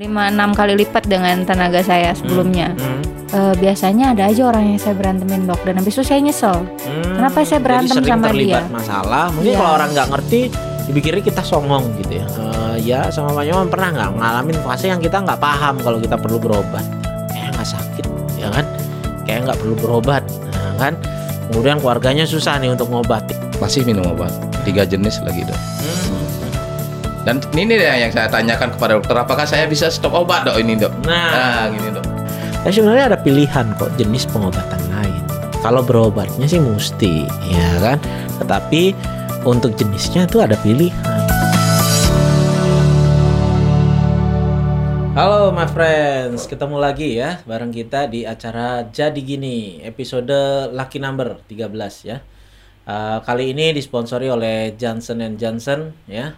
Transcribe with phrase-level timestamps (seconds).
[0.00, 2.72] 5-6 kali lipat dengan tenaga saya sebelumnya.
[2.80, 3.04] Hmm.
[3.32, 6.64] Eh, biasanya ada aja orang yang saya berantemin dok dan habis itu saya nyesel.
[6.64, 7.20] Hmm.
[7.20, 8.72] Kenapa saya berantem Jadi sering sama terlibat dia?
[8.72, 9.24] masalah.
[9.36, 9.58] Mungkin Iya.
[9.60, 10.40] kalau orang nggak ngerti,
[10.88, 12.26] dipikirnya kita songong gitu ya.
[12.28, 16.16] Eh, ya sama Pak Nyoman pernah nggak ngalamin fase yang kita nggak paham kalau kita
[16.16, 16.84] perlu berobat.
[17.28, 18.06] Kayak nggak sakit,
[18.40, 18.64] ya kan?
[19.28, 20.92] Kayak nggak perlu berobat, nah, kan?
[21.52, 23.36] Kemudian keluarganya susah nih untuk ngobati.
[23.60, 24.32] Masih minum obat
[24.64, 25.60] tiga jenis lagi dok.
[25.84, 26.01] Hmm.
[27.22, 30.74] Dan ini deh yang saya tanyakan kepada dokter, apakah saya bisa stop obat dok ini
[30.74, 30.90] dok?
[31.06, 32.02] Nah, Nah gini dok.
[32.66, 35.22] Nah, sebenarnya ada pilihan kok jenis pengobatan lain.
[35.62, 38.02] Kalau berobatnya sih mesti, ya kan?
[38.42, 38.90] Tetapi
[39.46, 40.98] untuk jenisnya itu ada pilihan.
[45.14, 51.38] Halo my friends, ketemu lagi ya bareng kita di acara Jadi Gini, episode Lucky Number
[51.46, 51.70] 13
[52.02, 52.18] ya.
[52.82, 56.34] Eh, kali ini disponsori oleh Johnson Johnson ya.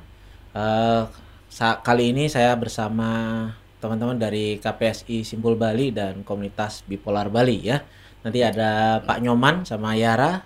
[0.54, 1.02] Eh,
[1.48, 3.10] sa- kali ini saya bersama
[3.78, 7.82] teman-teman dari KPSI Simpul Bali dan komunitas Bipolar Bali ya.
[8.22, 10.40] Nanti ada Pak Nyoman sama Yara.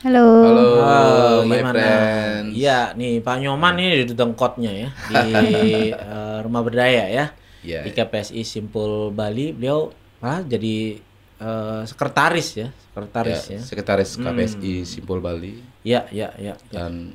[0.00, 0.26] Halo.
[0.42, 1.76] Halo, Oh, my gimana?
[1.76, 2.56] friends.
[2.56, 5.14] Iya, nih Pak Nyoman ini di dengkotnya ya di
[5.92, 7.26] eh, Rumah Berdaya ya
[7.60, 7.84] Iya.
[7.84, 9.52] di KPSI Simpul Bali.
[9.52, 10.96] Beliau malah jadi
[11.36, 13.60] eh, sekretaris ya, sekretaris Ya, ya.
[13.62, 14.24] Sekretaris Hmm.
[14.26, 16.56] KPSI Simpul Bali Ya, ya, ya.
[16.56, 16.74] ya.
[16.74, 17.12] dan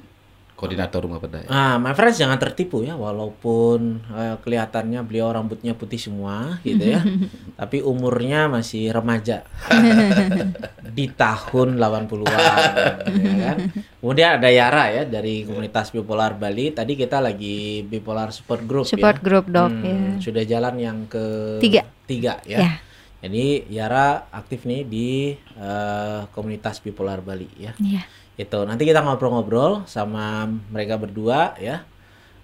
[0.55, 1.43] koordinator rumah berdaya.
[1.45, 7.03] Ah, my friends jangan tertipu ya, walaupun eh, kelihatannya beliau rambutnya putih semua gitu ya,
[7.59, 9.43] tapi umurnya masih remaja
[10.97, 12.57] di tahun 80-an,
[13.11, 13.57] ya kan?
[13.99, 16.71] Kemudian ada Yara ya dari komunitas bipolar Bali.
[16.71, 19.23] Tadi kita lagi bipolar support group Support ya.
[19.23, 19.99] group dok Hmm, ya.
[20.21, 21.83] Sudah jalan yang ke Tiga.
[22.05, 22.57] tiga ya.
[22.61, 22.71] Ya.
[23.25, 25.09] Jadi Yara aktif nih di
[25.57, 28.05] eh, komunitas bipolar Bali ya Iya.
[28.37, 31.81] itu nanti kita ngobrol-ngobrol sama mereka berdua ya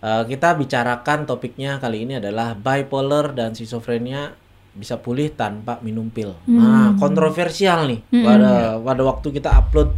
[0.02, 4.34] Eh, kita bicarakan topiknya kali ini adalah bipolar dan schizophrenia
[4.74, 6.34] bisa pulih tanpa minum pil.
[6.50, 8.02] Nah, kontroversial nih.
[8.10, 8.26] Hmm.
[8.26, 9.94] Pada pada waktu kita upload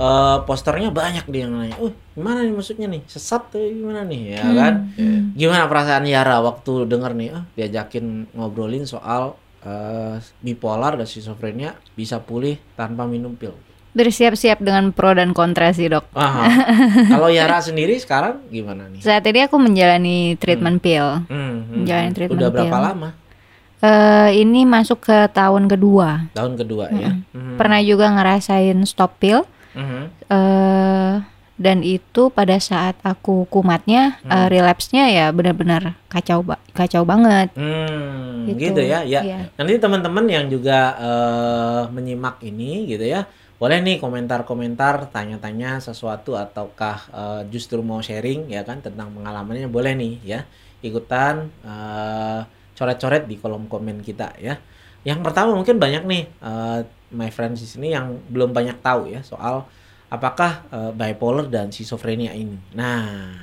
[0.00, 3.04] eh, posternya banyak dia yang nanya, "Uh, gimana nih maksudnya nih?
[3.04, 4.74] Sesat tuh gimana nih?" Ya kan?
[5.36, 12.20] Gimana perasaan Yara waktu denger nih, ah, diajakin ngobrolin soal eh, bipolar dan schizophrenia bisa
[12.20, 13.56] pulih tanpa minum pil.
[13.94, 16.02] Bersiap-siap dengan pro dan kontra sih dok.
[17.14, 18.98] Kalau Yara sendiri sekarang gimana nih?
[19.00, 21.22] Saat ini aku menjalani treatment pill.
[21.30, 22.16] Hmm, hmm, Menjalani hmm.
[22.18, 22.86] treatment Udah berapa pil.
[22.90, 23.08] lama?
[23.84, 26.26] Eh, ini masuk ke tahun kedua.
[26.34, 27.14] Tahun kedua ya.
[27.30, 27.54] Hmm.
[27.54, 29.46] Pernah juga ngerasain stop pill.
[29.74, 30.02] Mhm.
[30.30, 34.30] eh dan itu pada saat aku kumatnya, Hmm.
[34.30, 37.54] eh, relapse-nya ya benar-benar kacau ba- kacau banget.
[37.54, 38.74] Hmm, Gitu.
[38.74, 39.06] gitu ya.
[39.06, 39.22] Ya.
[39.22, 39.38] Iya.
[39.54, 46.98] Nanti teman-teman yang juga eh, menyimak ini gitu ya, boleh nih komentar-komentar, tanya-tanya sesuatu ataukah
[47.10, 50.40] eh, justru mau sharing ya kan tentang pengalamannya boleh nih ya.
[50.80, 52.40] Ikutan eh,
[52.74, 54.58] coret-coret di kolom komen kita ya.
[55.04, 56.78] Yang pertama mungkin banyak nih eh,
[57.14, 59.70] my friends di sini yang belum banyak tahu ya soal
[60.08, 62.56] apakah eh, bipolar dan schizophrenia ini.
[62.72, 63.34] Nah,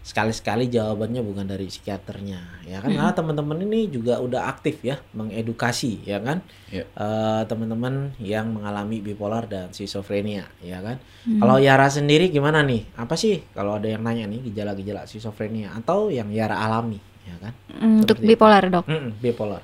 [0.00, 6.06] sekali-sekali jawabannya bukan dari psikiaternya ya kan karena teman-teman ini juga udah aktif ya mengedukasi
[6.06, 6.86] ya kan Iya.
[6.86, 11.42] Eh, teman-teman yang mengalami bipolar dan schizophrenia ya kan Hmm.
[11.42, 16.06] kalau Yara sendiri gimana nih apa sih kalau ada yang nanya nih gejala-gejala schizophrenia atau
[16.06, 18.86] yang Yara alami ya kan Mm, Untuk bipolar dok.
[18.86, 19.62] Mm-mm, bipolar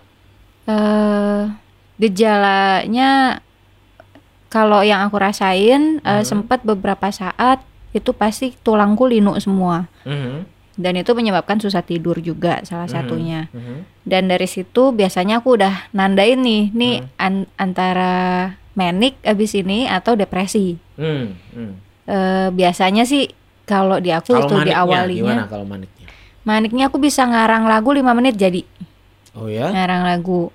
[0.67, 1.43] eh
[1.97, 3.39] gejalanya
[4.53, 6.23] kalau yang aku rasain eh, Hmm.
[6.23, 12.61] sempat beberapa saat itu pasti tulangku linu semua Mhm, dan itu menyebabkan susah tidur juga
[12.63, 12.95] salah Mhm.
[12.95, 13.41] satunya.
[13.49, 13.77] mhm.
[14.03, 17.09] Dan dari situ biasanya aku udah nandain nih, nih Hmm.
[17.19, 18.13] an- antara
[18.73, 20.77] manik abis ini atau depresi.
[20.97, 21.73] Hmm, hmm.
[22.03, 23.31] Eh, biasanya sih
[23.63, 26.07] kalau di aku kalau itu di maniknya gimana awalinya kalau maniknya
[26.43, 28.67] maniknya aku bisa ngarang lagu 5 menit jadi
[29.33, 30.51] oh ya ngarang lagu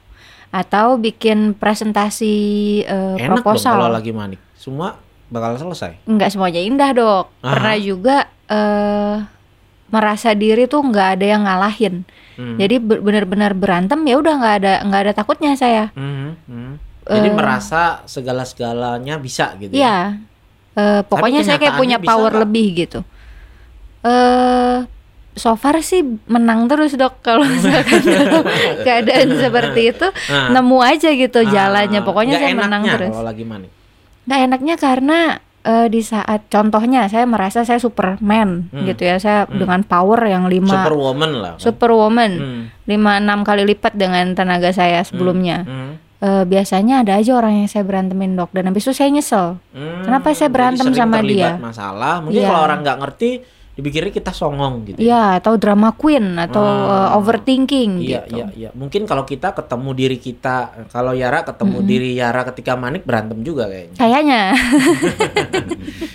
[0.50, 2.36] atau bikin presentasi
[2.82, 3.76] eh, enak dong proposal.
[3.76, 4.96] kalau lagi manik semua
[5.28, 7.26] bakal selesai Enggak semuanya indah dok.
[7.40, 7.52] Aha.
[7.52, 9.16] Pernah juga eh
[9.88, 12.04] merasa diri tuh nggak ada yang ngalahin.
[12.36, 12.56] Hmm.
[12.56, 15.92] Jadi be- benar-benar berantem ya udah nggak ada nggak ada takutnya saya.
[15.96, 16.74] Mhm, mhm.
[17.08, 19.80] Jadi Eh, merasa segala-segalanya bisa gitu ya.
[19.80, 19.98] Iya.
[20.76, 22.44] Eh, pokoknya saya kayak punya power nggak?
[22.44, 23.00] lebih gitu.
[24.04, 24.78] Eh
[25.38, 28.44] so far sih menang terus dok kalau misalkan dalam
[28.86, 32.02] keadaan seperti itu Nah, nemu aja gitu jalannya.
[32.02, 33.12] ah, Pokoknya nggak saya menang terus.
[33.12, 33.70] Kalau lagi manik.
[34.26, 35.20] Nggak enaknya karena
[35.64, 38.84] eh, di saat contohnya saya merasa saya Superman Hmm.
[38.84, 39.16] gitu ya.
[39.18, 39.56] Saya Hmm.
[39.58, 41.54] dengan power yang lima Superwoman lah.
[41.54, 41.62] kan.
[41.62, 45.62] Superwoman Hmm, lima enam kali lipat dengan tenaga saya sebelumnya.
[45.62, 49.62] hmm, Eh, biasanya ada aja orang yang saya berantemin dok dan habis itu saya nyesel.
[49.70, 50.02] hmm.
[50.02, 51.62] Kenapa saya berantem sama dia?
[51.62, 52.26] Masalah.
[52.26, 52.50] Mungkin Iya.
[52.50, 53.30] kalau orang nggak ngerti,
[53.78, 54.98] dipikirnya kita songong gitu.
[54.98, 57.14] Iya, atau drama queen atau Ah.
[57.14, 58.36] uh, overthinking Iya, gitu.
[58.36, 58.70] iya, iya.
[58.74, 60.56] Mungkin kalau kita ketemu diri kita,
[60.90, 63.96] kalau Yara ketemu diri Yara ketika manik berantem juga kayaknya.
[63.96, 64.42] Kayaknya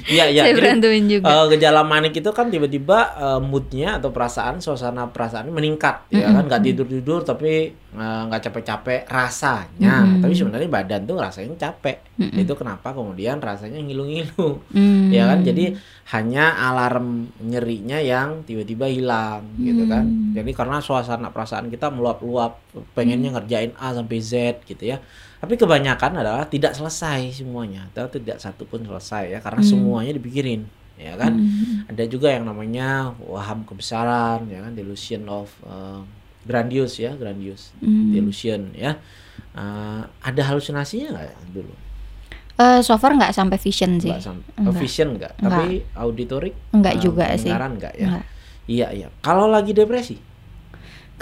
[0.05, 0.43] Iya, iya.
[0.43, 1.25] saya berantemin juga.
[1.25, 6.44] eh, gejala manik itu kan tiba-tiba eh, moodnya atau perasaan, suasana perasaan meningkat, ya kan?
[6.44, 9.94] Nggak tidur-tidur tapi eh, nggak capek-capek rasanya.
[10.00, 10.20] Mm-mm.
[10.20, 12.00] Tapi sebenarnya badan tuh rasanya capek.
[12.18, 14.64] Itu kenapa kemudian rasanya ngilu-ngilu.
[14.72, 15.10] Hmm.
[15.10, 15.76] ya kan jadi
[16.08, 20.32] hanya alarm nyerinya yang tiba-tiba hilang gitu kan Hmm.
[20.32, 22.56] jadi karena suasana perasaan kita meluap-luap
[22.92, 25.04] pengennya ngerjain A sampai Z gitu ya
[25.38, 29.68] tapi kebanyakan adalah tidak selesai semuanya atau tidak satu pun selesai ya karena Hmm.
[29.68, 30.64] semuanya dipikirin
[30.96, 31.84] ya kan Hmm.
[31.92, 36.00] ada juga yang namanya waham kebesaran ya kan delusion of uh,
[36.42, 38.10] grandiose ya grandiose Hmm.
[38.10, 38.96] delusion ya
[39.52, 41.74] Uh, ada halusinasinya nggak ya dulu
[42.54, 44.08] Eh, so far nggak sampai vision sih.
[44.08, 44.76] Nggak sam- Enggak.
[44.78, 47.48] vision nggak tapi auditorik Enggak uh, juga sih.
[47.48, 48.24] pendengaran nggak ya Enggak.
[48.64, 49.08] Iya iya.
[49.18, 50.16] Kalau lagi depresi,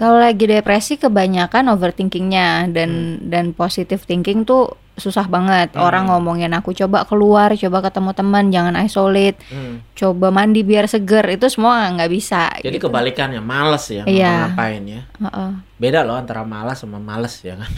[0.00, 5.76] Kalau lagi depresi kebanyakan overthinkingnya dan dan positive thinking tuh susah banget.
[5.76, 5.84] Hmm.
[5.84, 9.92] Orang ngomongin aku coba keluar, coba ketemu teman, jangan isolate, hmm.
[9.92, 11.24] coba mandi biar seger.
[11.36, 12.48] Itu semua nggak bisa.
[12.64, 12.88] jadi gitu.
[12.88, 14.56] kebalikannya males ya Iya.
[14.56, 15.02] ngapain ya.
[15.20, 15.50] Heeh.
[15.76, 17.70] Beda loh antara malas sama males ya kan.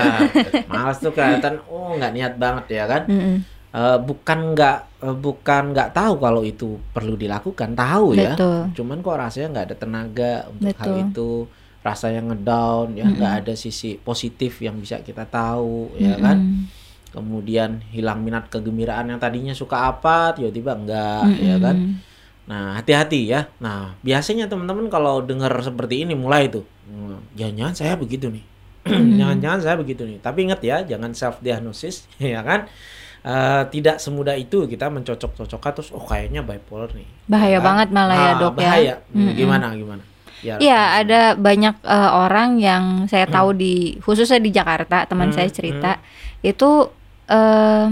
[0.72, 3.04] malas tuh kelihatan oh nggak niat banget ya kan.
[3.04, 3.59] Mm-mm.
[3.70, 8.34] Eh, bukan nggak eh, bukan nggak tahu kalau itu perlu dilakukan, tahu ya.
[8.34, 8.74] Betul.
[8.74, 11.04] Cuman kok rasanya nggak ada tenaga untuk hal Betul.
[11.06, 11.30] itu.
[11.80, 16.38] Rasanya ngedown ya, nggak ada sisi positif yang bisa kita tahu ya kan.
[17.10, 21.76] Kemudian hilang minat kegembiraan yang tadinya suka apa tiba-tiba enggak ya kan
[22.50, 27.94] nah hati-hati ya nah biasanya teman-teman kalau dengar seperti ini mulai tuh "Hmm, jangan-jangan saya
[27.94, 28.42] begitu nih
[29.22, 32.66] jangan-jangan saya begitu nih tapi ingat ya jangan self diagnosis ya kan
[33.20, 37.64] Eh, tidak semudah itu kita mencocok-cocokkan terus oh kayaknya bipolar nih Bahaya kan?
[37.68, 38.56] banget malah ya, Ah, Dok, ya.
[38.56, 40.02] bahaya Hmm, gimana gimana
[40.40, 43.34] ya Iya, ada banyak eh, orang yang saya Hmm.
[43.36, 46.00] tahu di khususnya di Jakarta, teman saya cerita
[46.40, 46.88] itu
[47.28, 47.86] eh,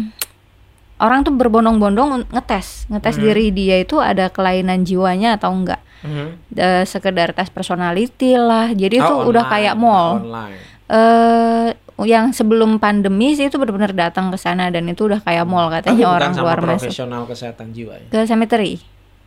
[0.99, 3.25] orang tuh berbondong-bondong ngetes, ngetes Hmm.
[3.29, 5.85] diri dia itu ada kelainan jiwanya atau enggak.
[6.01, 6.57] Mhm.
[6.57, 8.73] Eh, sekedar tes personality lah.
[8.73, 10.25] Jadi itu Oh, udah online, kayak mall.
[10.25, 10.59] online.
[10.89, 11.69] Eh
[11.99, 15.83] yang sebelum pandemi sih itu benar-benar datang ke sana dan itu udah kayak mall Tapi
[15.83, 18.75] katanya bukan orang keluar masuk profesional kesehatan jiwa ya ke cemetery.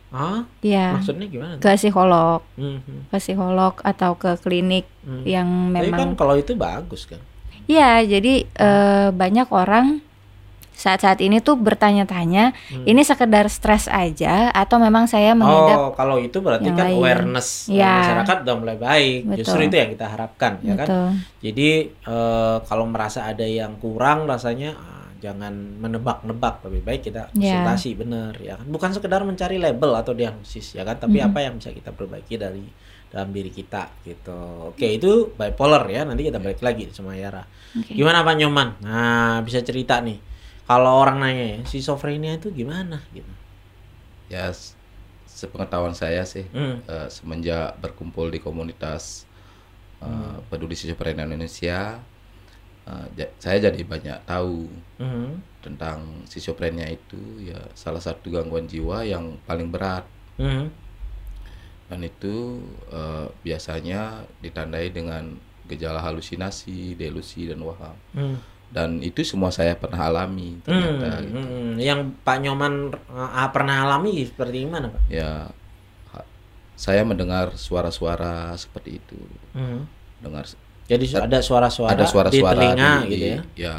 [0.08, 3.08] ah Iya, maksudnya gimana ke psikolog, Mhm.
[3.08, 5.24] ke psikolog atau ke klinik Hmm.
[5.24, 7.20] yang Tapi kan memang kalau itu bagus kan.
[7.64, 10.00] Iya, jadi eh, banyak orang
[10.82, 12.82] saat-saat ini tuh bertanya-tanya, Hmm.
[12.82, 16.98] ini sekedar stres aja atau memang saya mengidap Oh, kalau itu berarti kan lain.
[16.98, 18.02] awareness Ya.
[18.02, 19.20] masyarakat udah mulai baik.
[19.24, 19.38] Betul.
[19.38, 20.86] Justru itu yang kita harapkan ya kan.
[21.38, 27.62] Jadi eh, kalau merasa ada yang kurang rasanya ah, jangan menebak-nebak, lebih baik kita Ya.
[27.62, 28.66] konsultasi bener ya kan.
[28.66, 31.26] Bukan sekedar mencari label atau diagnosis ya kan, tapi Mhm.
[31.30, 32.66] apa yang bisa kita perbaiki dari
[33.06, 34.72] dalam diri kita gitu.
[34.72, 36.02] Oke, itu bipolar ya.
[36.02, 37.44] Nanti kita balik lagi sama Yara.
[37.72, 37.92] Oke.
[37.92, 38.68] Gimana Pak Nyoman?
[38.80, 40.31] Nah, bisa cerita nih.
[40.68, 43.28] Kalau orang nanya ya, schizophrenia itu gimana gitu.
[44.30, 44.48] Ya,
[45.26, 46.80] sepengetahuan saya sih, Hmm.
[46.86, 49.26] eh, semenjak berkumpul di komunitas
[50.02, 50.42] eh, Hmm.
[50.50, 52.02] peduli schizophrenia Indonesia,
[53.14, 54.66] ja- saya jadi banyak tahu
[54.98, 55.30] Mhm.
[55.62, 60.02] tentang schizophrenia itu ya salah satu gangguan jiwa yang paling berat
[60.42, 60.66] Mhm.
[61.86, 62.58] dan itu
[62.90, 65.38] eh, biasanya ditandai dengan
[65.70, 67.94] gejala halusinasi, delusi dan waham.
[68.12, 68.36] Hmm.
[68.72, 71.20] Dan itu semua saya pernah alami ternyata.
[71.20, 71.36] Hmm, gitu.
[71.36, 71.72] hmm.
[71.76, 72.74] Yang Pak Nyoman
[73.06, 75.02] uh, pernah alami seperti gimana Pak?
[75.06, 75.52] Ya
[76.74, 79.14] saya mendengar suara-suara seperti itu.
[79.54, 79.86] Hmm.
[80.18, 80.48] Dengar
[80.88, 83.40] Jadi ada suara-suara ada suara-suara di telinga di- gitu ya?
[83.54, 83.76] ya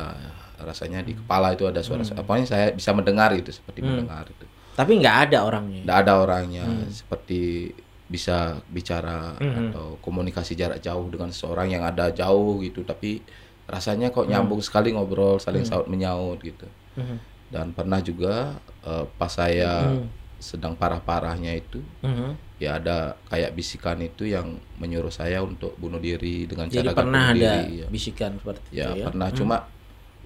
[0.63, 2.23] rasanya di kepala itu ada suara-suara.
[2.23, 4.05] Pokoknya saya bisa mendengar itu seperti Hmm.
[4.05, 4.45] mendengar itu.
[4.73, 5.81] Tapi nggak ada orangnya.
[5.83, 6.88] Tidak ada orangnya Hmm.
[6.88, 7.73] seperti
[8.03, 9.73] bisa bicara Mhm.
[9.73, 13.25] atau komunikasi jarak jauh dengan seseorang yang ada jauh gitu tapi
[13.65, 14.32] rasanya kok Hmm.
[14.36, 16.67] nyambung sekali ngobrol saling saut menyaut gitu
[17.00, 17.17] Mhm.
[17.50, 20.08] dan pernah juga eh, pas saya Hmm.
[20.43, 22.60] sedang parah-parahnya itu Mhm.
[22.60, 27.32] ya ada kayak bisikan itu yang menyuruh saya untuk bunuh diri dengan Jadi cara pernah
[27.32, 29.05] bunuh ada diri ya, bisikan seperti ya itu ya?
[29.08, 29.38] pernah Hmm.
[29.39, 29.58] cuma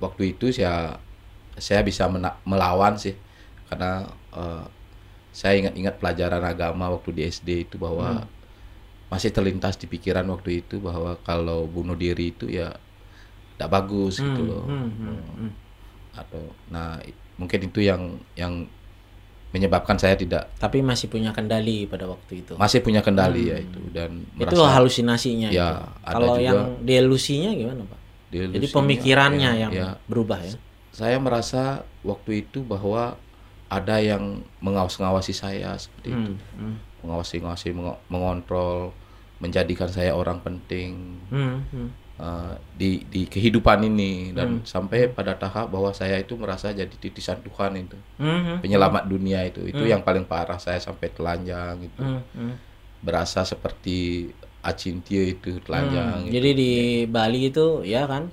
[0.01, 0.97] waktu itu saya
[1.57, 3.13] saya bisa mena- melawan sih
[3.69, 4.65] karena eh,
[5.29, 8.29] saya ingat-ingat pelajaran agama waktu di SD itu bahwa Hmm.
[9.07, 12.73] masih terlintas di pikiran waktu itu bahwa kalau bunuh diri itu ya
[13.57, 15.51] tidak bagus gitu Hmm, loh hmm, hmm, hmm.
[16.15, 17.01] atau nah
[17.35, 18.01] mungkin itu yang
[18.33, 18.53] yang
[19.47, 22.53] menyebabkan saya tidak Tapi masih punya kendali pada waktu itu.
[22.55, 23.49] masih punya kendali Hmm.
[23.49, 25.49] ya itu dan itu merasa halusinasinya.
[25.49, 25.83] Ya, itu.
[26.03, 27.99] ada Kalau juga- yang delusinya gimana Pak?
[28.27, 29.89] Jadi delusinya, pemikirannya ya, yang ya.
[30.05, 30.53] berubah ya?
[30.89, 31.63] saya merasa
[32.03, 33.15] waktu itu bahwa
[33.67, 34.23] ada yang
[34.59, 36.37] mengawas-ngawasi saya seperti itu Hmm.
[36.57, 36.75] Hmm.
[36.99, 38.91] mengawasi-ngawasi mengo- mengontrol
[39.37, 41.63] menjadikan saya orang penting Hmm.
[41.69, 41.89] Hmm.
[42.17, 44.35] Uh, di di kehidupan ini Hmm.
[44.35, 48.59] dan sampai pada tahap bahwa saya itu merasa jadi titisan Tuhan itu Hmm.
[48.59, 52.21] penyelamat dunia itu itu yang paling parah saya sampai telanjang itu Hmm.
[52.33, 52.53] Hmm.
[52.99, 56.33] berasa seperti Acintio itu telanjang Hmm, gitu.
[56.35, 56.71] Jadi di
[57.07, 58.27] Bali itu ya kan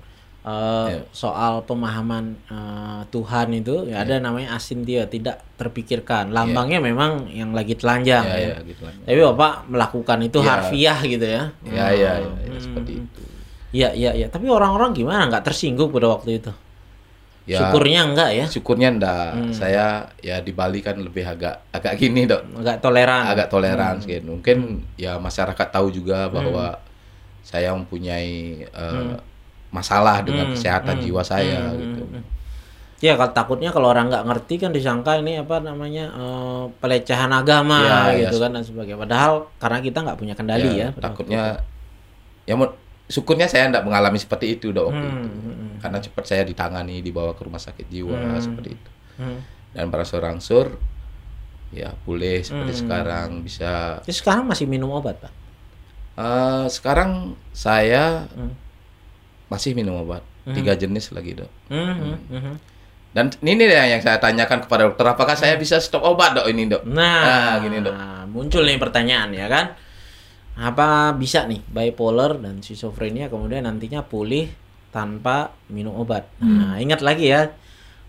[0.45, 1.01] eh, Ya.
[1.09, 6.33] soal pemahaman eh, Tuhan itu ya ada namanya asintio tidak terpikirkan.
[6.37, 8.49] Lambangnya memang yang lagi telanjang ya, ya.
[8.53, 8.83] ya, gitu.
[8.85, 10.49] Tapi Bapak melakukan itu Ya.
[10.51, 11.45] harfiah gitu ya.
[11.65, 12.61] ya, ya, ya, ya, Hmm.
[12.61, 13.23] seperti itu
[13.75, 14.27] Iya iya iya.
[14.29, 16.53] Tapi orang-orang gimana nggak tersinggung pada waktu itu?
[17.45, 18.47] ya Syukurnya enggak ya.
[18.49, 19.53] syukurnya enggak Hmm.
[19.53, 19.85] saya
[20.19, 23.21] ya di Bali kan lebih agak agak gini dok Agak toleran.
[23.29, 24.01] agak toleran Hmm.
[24.01, 24.23] sedikit.
[24.25, 24.59] mungkin
[24.97, 26.81] ya masyarakat tahu juga bahwa
[27.43, 29.13] saya mempunyai eh,
[29.69, 30.55] masalah dengan Hmm.
[30.57, 31.05] kesehatan Hmm.
[31.05, 31.77] jiwa saya Hmm.
[31.77, 32.25] gitu Hmm.
[33.03, 37.77] Ya kalau takutnya kalau orang nggak ngerti kan disangka ini apa namanya eh, pelecehan agama
[37.79, 38.19] Ya, ya.
[38.25, 38.97] gitu kan dan sebagainya.
[38.97, 40.89] Padahal karena kita nggak punya kendali ya.
[40.91, 41.61] pada takutnya
[42.45, 42.57] ya
[43.05, 45.71] syukurnya saya enggak mengalami seperti itu dok waktu Hmm, itu hmm, hmm.
[45.79, 48.41] karena cepat saya ditangani dibawa ke rumah sakit jiwa Hmm.
[48.41, 49.39] seperti itu Hmm.
[49.71, 50.67] dan berangsur-angsur
[51.71, 52.81] ya pulih seperti Hmm.
[52.81, 55.33] sekarang bisa Jadi sekarang masih minum obat pak?
[56.15, 58.55] Eh, sekarang saya Hmm.
[59.47, 60.55] masih minum obat Hmm.
[60.55, 62.57] tiga jenis lagi dok Hmm, hmm, hmm.
[63.13, 66.67] dan ini deh yang saya tanyakan kepada dokter apakah saya bisa stop obat dok ini
[66.67, 67.95] dok Nah, Nah, gini, Dok.
[68.31, 69.77] muncul nih pertanyaan ya kan?
[70.55, 74.51] Apa bisa nih bipolar dan schizophrenia kemudian nantinya pulih
[74.95, 76.31] tanpa minum obat?
[76.39, 77.51] Nah, ingat lagi ya,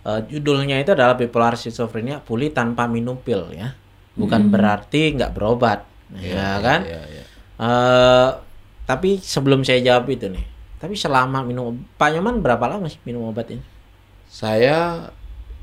[0.05, 3.73] eh, judulnya itu adalah bipolar schizophrenia pulih tanpa minum pil ya,
[4.13, 5.89] bukan berarti nggak berobat,
[6.21, 6.85] ya, kan?
[6.85, 7.23] ya, ya.
[7.57, 8.29] Eh,
[8.85, 10.45] tapi sebelum saya jawab itu nih,
[10.77, 13.65] tapi selama minum Pak Nyoman berapa lama sih minum obat ini?
[14.35, 15.09] saya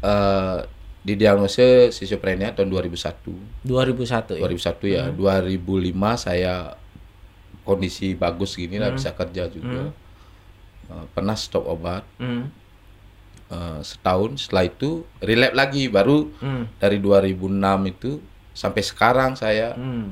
[0.00, 0.58] eh,
[1.02, 4.46] didiagnosis schizophrenia tahun 2001 2001 ya.
[4.46, 5.04] 2001 ya.
[5.10, 6.54] 2005 saya
[7.66, 8.98] kondisi bagus gini lah Hmm.
[8.98, 9.90] bisa kerja juga.
[10.90, 12.06] Eh, pernah stop obat.
[12.22, 12.50] Hmm,
[13.50, 14.46] eh, setahun.
[14.46, 15.82] Setelah itu relapse lagi.
[15.90, 18.22] Baru hmm, dari 2006 itu
[18.54, 20.06] sampai sekarang saya hmm.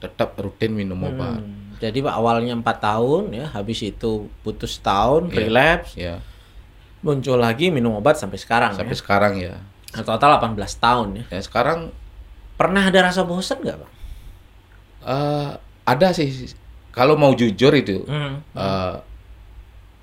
[0.00, 1.40] tetap rutin minum obat.
[1.40, 5.36] Hmm, Jadi Pak awalnya empat tahun ya, habis itu putus tahun, Iya.
[5.36, 6.16] relapse, ya
[7.04, 9.00] muncul lagi minum obat sampai sekarang sampai ya.
[9.04, 9.54] sekarang ya
[10.02, 11.24] Total 18 tahun ya.
[11.30, 11.94] ya sekarang
[12.54, 13.90] Pernah ada rasa bosan nggak Pak?
[15.04, 15.50] eh,
[15.84, 16.48] ada sih
[16.90, 18.94] kalau mau jujur itu Hmm, eh,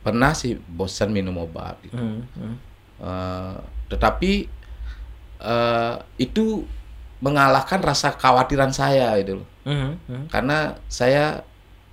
[0.01, 1.95] pernah sih bosan minum obat gitu.
[1.95, 2.55] hmm, hmm.
[3.01, 3.55] Eh,
[3.87, 4.31] tetapi
[5.39, 6.63] eh, itu
[7.17, 9.47] mengalahkan rasa kekhawatiran saya itu loh.
[9.63, 10.25] Hmm, hmm.
[10.27, 11.45] karena saya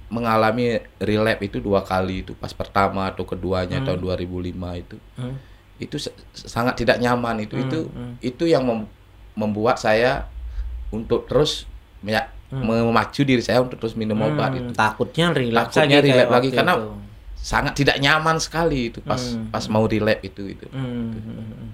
[0.08, 5.36] mengalami relapse itu dua kali itu pas pertama atau keduanya tahun 2005 itu Hmm.
[5.78, 8.12] Itu sa- sangat tidak nyaman itu Hmm, itu hmm.
[8.20, 8.90] itu yang mem-
[9.32, 10.26] membuat saya
[10.88, 11.64] untuk terus
[12.00, 12.64] menya- Hmm.
[12.64, 16.88] memacu diri saya untuk terus minum obat Hmm, itu Takutnya Takutnya lagi karena itu.
[17.36, 21.68] sangat tidak nyaman sekali itu pas Hmm, pas mau relapse itu itu Hmm, hmm, hmm.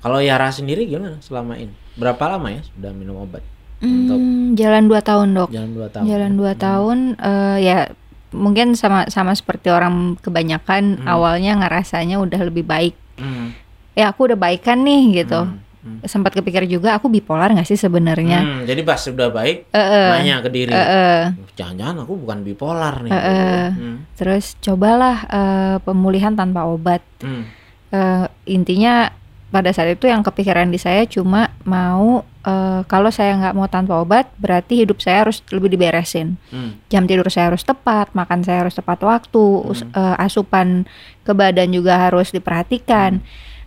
[0.00, 1.74] Kalau Yara sendiri gimana selama ini?
[1.92, 3.44] Berapa lama ya sudah minum obat?
[3.80, 5.48] Hmm, jalan dua tahun dok.
[5.50, 6.04] Jalan dua tahun.
[6.06, 7.78] Jalan dua tahun eh, ya
[8.30, 11.06] mungkin sama sama seperti orang kebanyakan Hmm.
[11.06, 12.94] awalnya ngerasanya udah lebih baik.
[13.20, 13.52] Hmm,
[13.92, 15.40] Ya aku udah baikan nih gitu.
[15.40, 15.98] hmm, hmm.
[16.04, 18.40] Sempat kepikir juga aku bipolar nggak sih sebenarnya?
[18.40, 20.72] Hmm, jadi pas sudah baik, Eh, eh, nanya ke diri.
[20.72, 21.36] eh.
[21.52, 23.12] Jangan-jangan aku bukan bipolar nih.
[23.12, 23.64] Eh, eh.
[23.70, 27.04] Hmm, Terus cobalah eh, pemulihan tanpa obat.
[27.20, 27.44] hmm,
[27.90, 29.10] Eh, intinya
[29.50, 33.98] pada saat itu yang kepikiran di saya cuma mau eh, kalau saya nggak mau tanpa
[33.98, 36.38] obat berarti hidup saya harus lebih diberesin.
[36.48, 40.86] hmm, Jam tidur saya harus tepat, makan saya harus tepat waktu, us- eh, asupan
[41.22, 43.18] ke badan juga harus diperhatikan.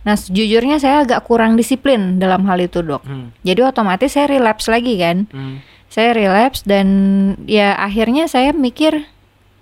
[0.04, 3.04] Nah, sejujurnya saya agak kurang disiplin dalam hal itu, Dok.
[3.04, 5.24] hmm, Jadi otomatis saya relapse lagi kan.
[5.28, 5.56] hmm.
[5.88, 6.88] Saya relapse dan
[7.46, 9.06] ya akhirnya saya mikir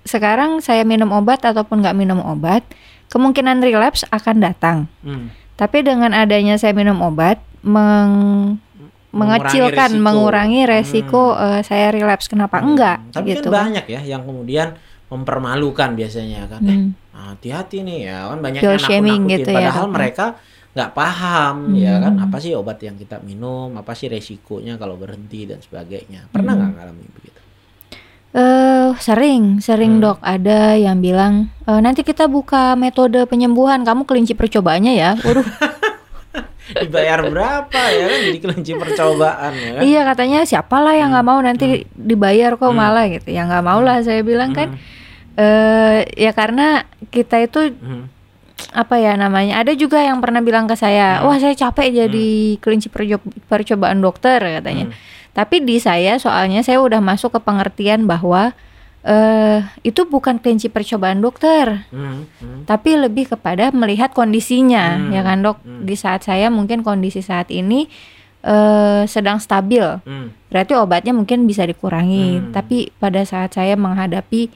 [0.02, 2.64] sekarang saya minum obat ataupun nggak minum obat,
[3.06, 4.78] kemungkinan relapse akan datang.
[5.04, 5.30] Hmm.
[5.54, 8.58] Tapi dengan adanya saya minum obat, meng-
[9.12, 10.02] mengecilkan, resiko.
[10.02, 12.26] mengurangi resiko eh, saya relapse.
[12.26, 12.98] Kenapa enggak?
[12.98, 14.72] Hmm, Tapi gitu kan banyak ya yang kemudian
[15.12, 16.60] mempermalukan biasanya kan.
[16.64, 16.90] Eh, Hmm.
[17.12, 19.92] hati-hati nih ya kan banyak yang shaming nakut-nakutin gitu ya, padahal ya.
[19.92, 20.26] mereka
[20.72, 22.24] nggak paham ya kan Hmm.
[22.24, 26.32] apa sih obat yang kita minum, apa sih resikonya kalau berhenti dan sebagainya.
[26.32, 27.31] Pernah nggak ngalami begitu?
[28.32, 30.02] Eh sering, sering Hmm.
[30.02, 30.18] dok.
[30.20, 33.84] Ada yang bilang "Eh, nanti kita buka metode penyembuhan.
[33.84, 35.10] Kamu kelinci percobaannya ya.
[35.16, 35.44] Waduh,
[36.72, 39.82] Dibayar berapa ya kan jadi kelinci percobaan ya kan?
[39.84, 43.28] iya katanya siapalah yang nggak mau nanti dibayar kok malah gitu.
[43.28, 44.80] Ya nggak mau lah saya bilang kan.
[45.34, 48.08] Eh ya karena kita itu Hmm.
[48.72, 49.60] apa ya namanya?
[49.60, 51.28] Ada juga yang pernah bilang ke saya, Hmm.
[51.28, 54.88] "Wah, saya capek jadi kelinci perjo- percobaan dokter," katanya.
[54.88, 54.96] Hmm.
[55.32, 58.52] Tapi di saya soalnya saya udah masuk ke pengertian bahwa
[59.02, 62.70] eh itu bukan kelinci percobaan dokter, Hmm, hmm.
[62.70, 65.58] tapi lebih kepada melihat kondisinya, Hmm, ya kan, Dok?
[65.58, 65.82] hmm.
[65.82, 67.90] Di saat saya mungkin kondisi saat ini
[68.42, 69.82] eh sedang stabil.
[70.06, 70.30] Hmm.
[70.50, 72.28] Berarti obatnya mungkin bisa dikurangi.
[72.38, 72.50] Hmm.
[72.54, 74.50] Tapi pada saat saya menghadapi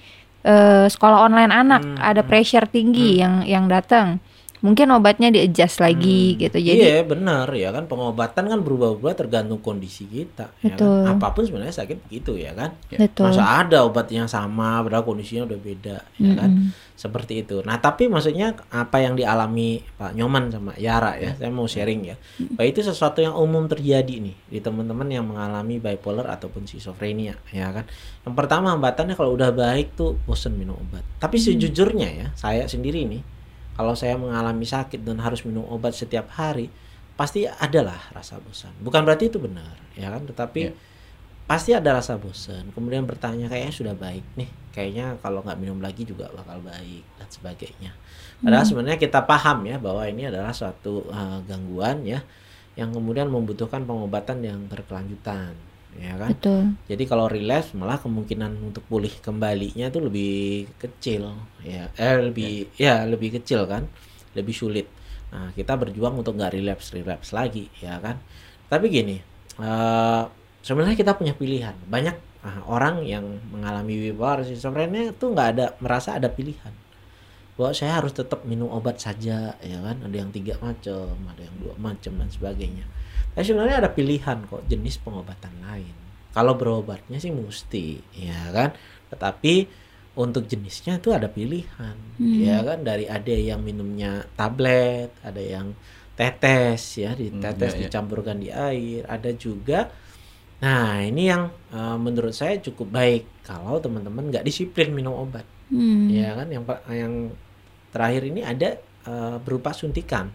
[0.47, 2.31] eh, sekolah online anak, Hmm, ada hmm.
[2.31, 4.23] pressure tinggi yang yang datang,
[4.61, 6.41] mungkin obatnya di adjust lagi Hmm.
[6.41, 6.57] gitu.
[6.57, 11.05] Jadi iya benar ya kan pengobatan kan berubah-ubah tergantung kondisi kita ya Betul.
[11.05, 11.15] kan?
[11.17, 13.29] apa pun sebenarnya sakit begitu ya kan betul.
[13.29, 16.73] masa ada obat yang sama padahal kondisinya udah beda ya kan Mm-mm.
[16.93, 21.69] seperti itu nah tapi maksudnya apa yang dialami Pak Nyoman sama Yara ya saya mau
[21.69, 22.17] sharing ya
[22.57, 27.69] bahwa itu sesuatu yang umum terjadi nih di teman-teman yang mengalami bipolar ataupun schizophrenia ya
[27.71, 27.85] kan
[28.25, 33.05] yang pertama hambatannya kalau udah baik tuh bosen minum obat tapi sejujurnya ya saya sendiri
[33.05, 33.36] nih
[33.77, 36.73] kalau saya mengalami sakit dan harus minum obat setiap hari
[37.17, 38.73] pasti adalah rasa bosan.
[38.81, 40.25] Bukan berarti itu benar ya kan?
[40.25, 40.73] Tetapi Iya.
[41.47, 42.73] pasti ada rasa bosan.
[42.73, 44.49] Kemudian bertanya kayaknya sudah baik nih.
[44.73, 47.93] Kayaknya kalau nggak minum lagi juga bakal baik dan sebagainya.
[48.41, 52.21] Padahal sebenarnya kita paham ya bahwa ini adalah suatu uh, gangguan ya
[52.77, 55.57] yang kemudian membutuhkan pengobatan yang berkelanjutan
[55.97, 56.31] ya kan?
[56.33, 56.63] Betul.
[56.87, 60.35] jadi kalau relapse malah kemungkinan untuk pulih kembalinya itu lebih
[60.77, 61.33] kecil
[61.65, 61.89] ya.
[61.97, 63.05] Eh lebih ya.
[63.09, 63.89] lebih kecil kan?
[64.37, 64.87] Lebih sulit.
[65.33, 68.21] Nah kita berjuang untuk nggak relapse relapse lagi ya kan?
[68.69, 69.17] Tapi gini
[69.57, 70.23] eh
[70.61, 71.75] sebenarnya kita punya pilihan.
[71.89, 76.73] Banyak ah, orang yang mengalami bipolar schizophrenia itu nggak ada merasa ada pilihan.
[77.57, 79.97] Bahwa saya harus tetap minum obat saja ya kan?
[80.05, 82.85] Ada yang tiga macam ada yang dua macam dan sebagainya
[83.37, 85.93] tapi sebenarnya ada pilihan kok jenis pengobatan lain.
[86.33, 88.73] Kalau berobatnya sih mesti ya kan?
[89.13, 89.55] Tetapi
[90.17, 92.41] untuk jenisnya itu ada pilihan Hmm.
[92.41, 92.81] ya kan?
[92.81, 95.77] Dari ada yang minumnya tablet ada yang
[96.17, 97.85] tetes ya ditetes iya, iya.
[97.93, 99.93] dicampurkan di air ada juga.
[100.65, 105.45] Nah ini yang eh, menurut saya cukup baik kalau teman-teman nggak disiplin minum obat.
[105.69, 106.09] Hmm.
[106.09, 106.49] ya kan?
[106.49, 107.15] Yang yang
[107.93, 110.33] terakhir ini ada eh, berupa suntikan.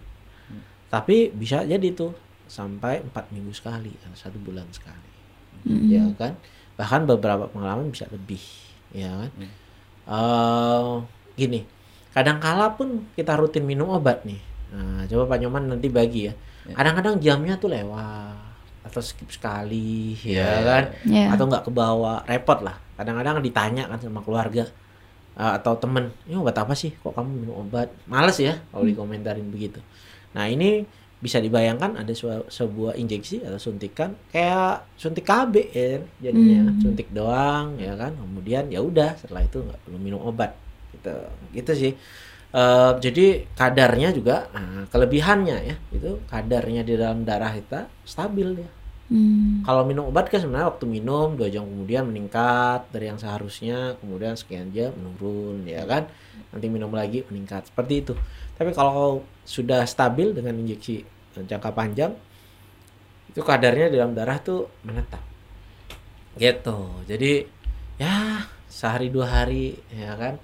[0.93, 2.13] Tapi bisa jadi tuh
[2.51, 5.11] sampai empat minggu sekali atau satu bulan sekali.
[5.63, 5.87] Mm-mm.
[5.87, 6.35] ya kan?
[6.75, 8.43] Bahkan beberapa pengalaman bisa lebih
[8.91, 9.31] ya kan?
[9.39, 9.51] Hmm.
[10.11, 10.91] Eh,
[11.39, 11.63] gini
[12.11, 14.41] kadangkala pun kita rutin minum obat nih.
[14.71, 16.35] Nah, coba Pak Nyoman nanti bagi ya.
[16.61, 16.77] Ya.
[16.77, 18.37] kadang-kadang jamnya tuh lewat
[18.85, 20.83] atau skip sekali ya, Ya, ya, kan?
[21.09, 21.25] Ya.
[21.33, 22.77] atau nggak ke bawah repot lah.
[22.99, 24.69] Kadang-kadang ditanya kan sama keluarga
[25.39, 26.93] uh, atau temen ini obat apa sih?
[27.01, 27.89] Kok kamu minum obat?
[28.05, 29.81] Males ya kalau dikomentarin begitu.
[30.37, 30.85] Nah ini
[31.21, 32.09] bisa dibayangkan ada
[32.49, 36.79] sebuah injeksi atau suntikan kayak suntik KB ya kan, jadinya Hmm.
[36.81, 38.17] suntik doang ya kan?
[38.17, 40.57] Kemudian ya udah setelah itu nggak perlu minum obat
[40.91, 41.13] gitu.
[41.53, 41.93] Gitu sih.
[42.51, 48.69] Eh, jadi kadarnya juga nah, kelebihannya ya itu kadarnya di dalam darah kita stabil ya
[49.11, 49.59] Hmm.
[49.67, 54.39] kalau minum obat kan sebenarnya waktu minum dua jam kemudian meningkat dari yang seharusnya kemudian
[54.39, 56.07] sekian jam menurun ya kan?
[56.47, 58.13] Nanti minum lagi meningkat seperti itu.
[58.55, 59.19] Tapi kalau
[59.51, 61.03] sudah stabil dengan injeksi
[61.35, 62.15] jangka panjang
[63.27, 65.19] itu kadarnya dalam darah tuh menetap.
[66.35, 66.79] Gitu.
[67.07, 67.43] Jadi
[67.99, 70.35] ya sehari dua hari ya kan?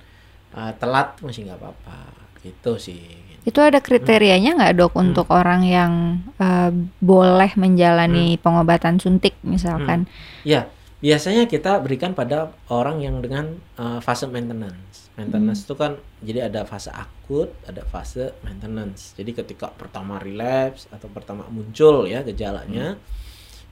[0.51, 1.99] Eh, telat masih nggak apa-apa.
[2.43, 3.03] Gitu sih.
[3.43, 5.03] Itu ada kriterianya nggak dok Hmm.
[5.11, 5.91] untuk orang yang
[6.39, 10.07] eh, boleh menjalani pengobatan suntik misalkan?
[10.43, 10.67] Ya,
[10.97, 15.09] biasanya kita berikan pada orang yang dengan uh, fase maintenance.
[15.17, 19.13] Maintenance itu kan jadi ada fase akut, ada fase maintenance.
[19.17, 22.97] Jadi ketika pertama relapse atau pertama muncul ya gejalanya,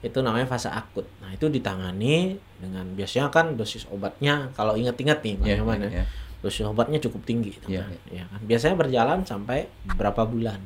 [0.01, 1.05] itu namanya fase akut.
[1.21, 5.89] Nah itu ditangani dengan biasanya kan dosis obatnya kalau ingat-ingat nih Pak Ya, Nyoman ya,
[5.89, 6.05] ya, ya.
[6.45, 7.97] dosis obatnya cukup tinggi Iya, kan.
[8.13, 8.39] Ya kan?
[8.45, 10.61] Biasanya berjalan sampai beberapa bulan.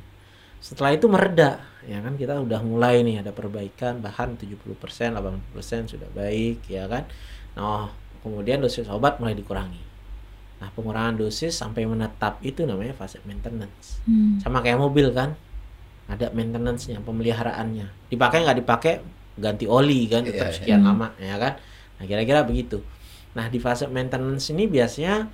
[0.60, 4.68] Setelah itu mereda, ya kan kita udah mulai nih ada perbaikan bahkan 70%,
[5.16, 7.08] 80% sudah baik, ya kan.
[7.56, 7.88] Nah,
[8.20, 9.80] kemudian dosis obat mulai dikurangi.
[10.60, 14.04] Nah, pengurangan dosis sampai menetap itu namanya fase maintenance.
[14.04, 14.44] Hmm.
[14.44, 15.40] Sama kayak mobil kan.
[16.12, 18.12] Ada maintenance-nya, pemeliharaannya.
[18.12, 18.94] Dipakai nggak dipakai
[19.40, 20.58] ganti oli kan tetap Iya, iya.
[20.60, 21.56] sekian lama, ya kan.
[21.96, 22.84] Nah, kira-kira begitu.
[23.40, 25.32] Nah, di fase maintenance ini biasanya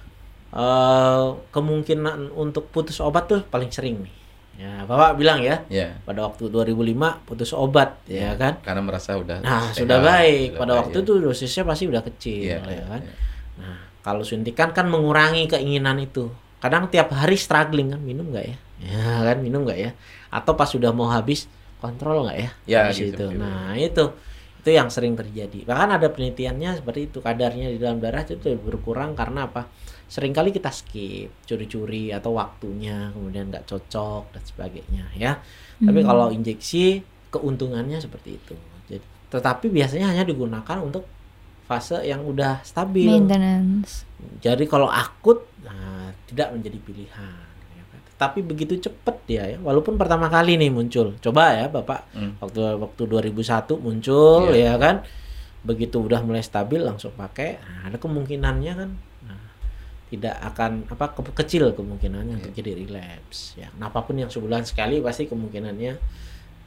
[0.55, 4.24] eh kemungkinan untuk putus obat tuh paling sering nih.
[4.55, 5.99] Ya, Bapak bilang ya, Ya.
[6.07, 8.55] pada waktu 2005 putus obat, ya kan?
[8.63, 10.55] Karena merasa udah Nah, sehat, sudah baik.
[10.55, 11.03] sudah Pada baik, waktu ya.
[11.03, 13.01] itu dosisnya pasti udah kecil, Iya, ya kan?
[13.03, 13.13] iya.
[13.59, 16.31] Nah, kalau suntikan kan mengurangi keinginan itu.
[16.63, 18.57] Kadang tiap hari struggling kan, minum nggak ya?
[18.79, 19.91] Ya kan, minum nggak ya?
[20.31, 21.51] Atau pas sudah mau habis,
[21.83, 22.49] kontrol nggak ya?
[22.63, 23.25] Ya, gitu, itu.
[23.27, 23.35] gitu.
[23.35, 24.15] Nah, itu
[24.65, 25.61] itu yang sering terjadi.
[25.61, 29.69] Bahkan ada penelitiannya seperti itu, kadarnya di dalam darah itu berkurang karena apa?
[30.05, 35.41] Sering kali kita skip, curi-curi atau waktunya kemudian nggak cocok dan sebagainya ya.
[35.77, 36.07] Tapi Hmm.
[36.07, 38.55] kalau injeksi keuntungannya seperti itu.
[38.85, 41.03] Jadi, tetapi biasanya hanya digunakan untuk
[41.65, 43.09] fase yang udah stabil.
[43.09, 44.05] Maintenance.
[44.39, 47.35] Jadi kalau akut, nah, tidak menjadi pilihan.
[47.73, 47.99] ya kan.
[48.15, 51.17] Tapi begitu cepat dia ya, walaupun pertama kali nih muncul.
[51.19, 52.37] Coba ya Bapak, Hmm.
[52.39, 54.77] waktu waktu 2001 muncul Iya.
[54.77, 54.95] ya kan,
[55.61, 57.57] begitu udah mulai stabil langsung pakai.
[57.57, 58.89] Nah, ada kemungkinannya kan,
[59.25, 59.41] nah,
[60.09, 63.57] tidak akan apa ke- kecil kemungkinannya untuk jadi relapse.
[63.57, 65.93] Ya, nah, apa pun yang sebulan sekali pasti kemungkinannya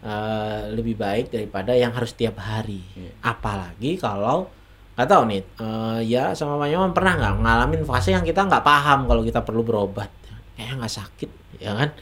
[0.03, 2.83] eh, lebih baik daripada yang harus tiap hari.
[2.98, 3.12] Iya.
[3.22, 4.51] Apalagi kalau
[4.98, 8.66] nggak tahu nih eh, ya sama Pak Nyoman pernah nggak ngalamin fase yang kita nggak
[8.66, 10.11] paham kalau kita perlu berobat
[10.59, 11.31] kayak nggak sakit
[11.62, 11.94] ya kan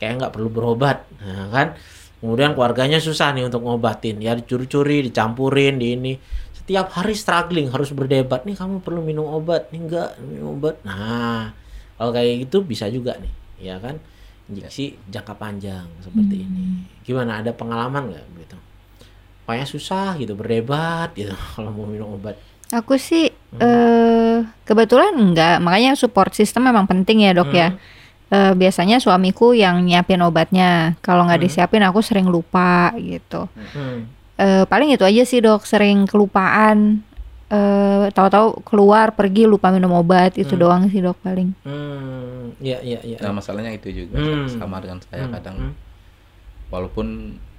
[0.00, 1.76] kayak nggak perlu berobat nah, kan
[2.24, 6.12] kemudian keluarganya susah nih untuk ngobatin ya dicuri-curi dicampurin di ini
[6.68, 8.44] setiap hari struggling harus berdebat.
[8.44, 9.72] Nih kamu perlu minum obat.
[9.72, 10.76] Nih enggak minum obat.
[10.84, 11.56] Nah
[11.96, 13.96] kalau kayak gitu bisa juga nih ya kan?
[14.52, 16.84] Injeksi jangka panjang seperti ini.
[17.08, 17.40] Gimana?
[17.40, 18.60] Ada pengalaman nggak gitu?
[19.48, 22.36] Pokoknya susah gitu berdebat gitu kalau mau minum obat.
[22.68, 27.80] Aku sih eh kebetulan enggak, makanya support system memang penting ya dok ya.
[28.28, 33.48] Eh, biasanya suamiku yang nyiapin obatnya, kalau nggak disiapin aku sering lupa gitu.
[33.72, 34.17] Hmm.
[34.38, 37.02] Eh, paling itu aja sih dok, sering kelupaan.
[37.48, 41.56] Eh, tahu-tahu keluar pergi lupa minum obat itu doang sih dok paling.
[41.64, 43.18] Hmm, ya ya ya.
[43.18, 44.46] Nah masalahnya itu juga Hmm.
[44.46, 45.74] sama dengan saya Hmm, kadang hmm.
[46.68, 47.06] walaupun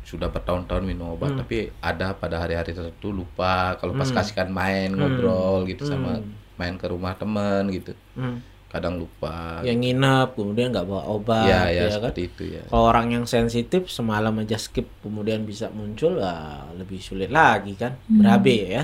[0.05, 1.41] sudah bertahun-tahun minum obat Hmm.
[1.41, 4.15] tapi ada pada hari-hari tertentu lupa kalau pas Hmm.
[4.15, 4.99] kasihkan main Hmm.
[4.99, 6.33] ngobrol gitu sama Hmm.
[6.55, 8.41] main ke rumah teman gitu Hmm.
[8.69, 12.13] Kadang lupa Yang nginep kemudian nggak bawa obat ya ya, ya, kan.
[12.13, 17.33] itu ya Kalau orang yang sensitif semalam aja skip kemudian bisa muncul lah lebih sulit
[17.33, 17.97] lagi kan.
[18.05, 18.83] Berabe ya.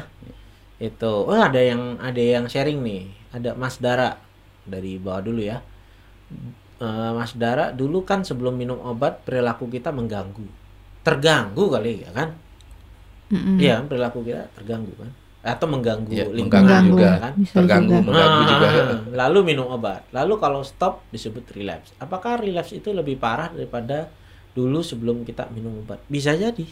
[0.81, 1.29] Itu.
[1.29, 3.13] Oh ada yang ada yang sharing nih.
[3.29, 4.17] Ada Mas Dara
[4.65, 5.61] dari bawah dulu ya.
[6.81, 10.49] Eh, Mas Dara dulu kan sebelum minum obat perilaku kita mengganggu.
[11.05, 12.33] Terganggu kali ya kan?
[13.29, 13.57] Mm-mm.
[13.57, 15.09] Iya, kan, perilaku kita terganggu kan?
[15.45, 17.33] Atau mengganggu ya lingkungan, mengganggu juga kan?
[17.45, 18.01] Terganggu juga.
[18.03, 18.67] mengganggu Ah, juga
[19.13, 20.01] Lalu minum obat.
[20.09, 21.93] Lalu kalau stop disebut relapse.
[21.95, 24.09] Apakah relapse itu lebih parah daripada
[24.51, 26.01] dulu sebelum kita minum obat?
[26.07, 26.65] Bisa jadi.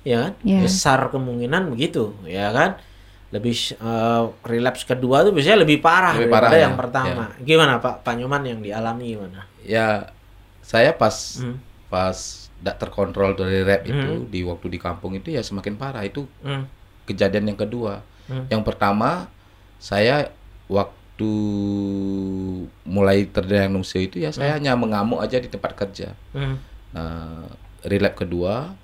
[0.00, 0.32] Ya kan?
[0.40, 0.60] Ya.
[0.60, 2.80] Besar kemungkinan begitu, ya kan?
[3.28, 6.64] Lebih eh, relapse kedua tuh biasanya lebih parah Lebih daripada parah, ya.
[6.64, 7.24] yang pertama.
[7.38, 9.44] Gimana Pak Pak Nyoman yang dialami gimana?
[9.60, 10.08] ya
[10.60, 11.56] saya pas Hmm.
[11.86, 12.16] pas
[12.54, 14.28] tidak terkontrol dari rap itu Hmm.
[14.28, 16.64] di waktu di kampung itu ya semakin parah itu Hmm.
[17.04, 18.04] Kejadian yang kedua.
[18.28, 18.48] Hmm.
[18.48, 19.28] Yang pertama
[19.80, 20.32] saya
[20.66, 21.32] waktu
[22.82, 26.16] mulai terdiagnosis itu ya saya hanya mengamuk aja di tempat kerja.
[26.32, 26.58] Hmm.
[26.94, 27.48] Nah,
[27.84, 28.74] relap kedua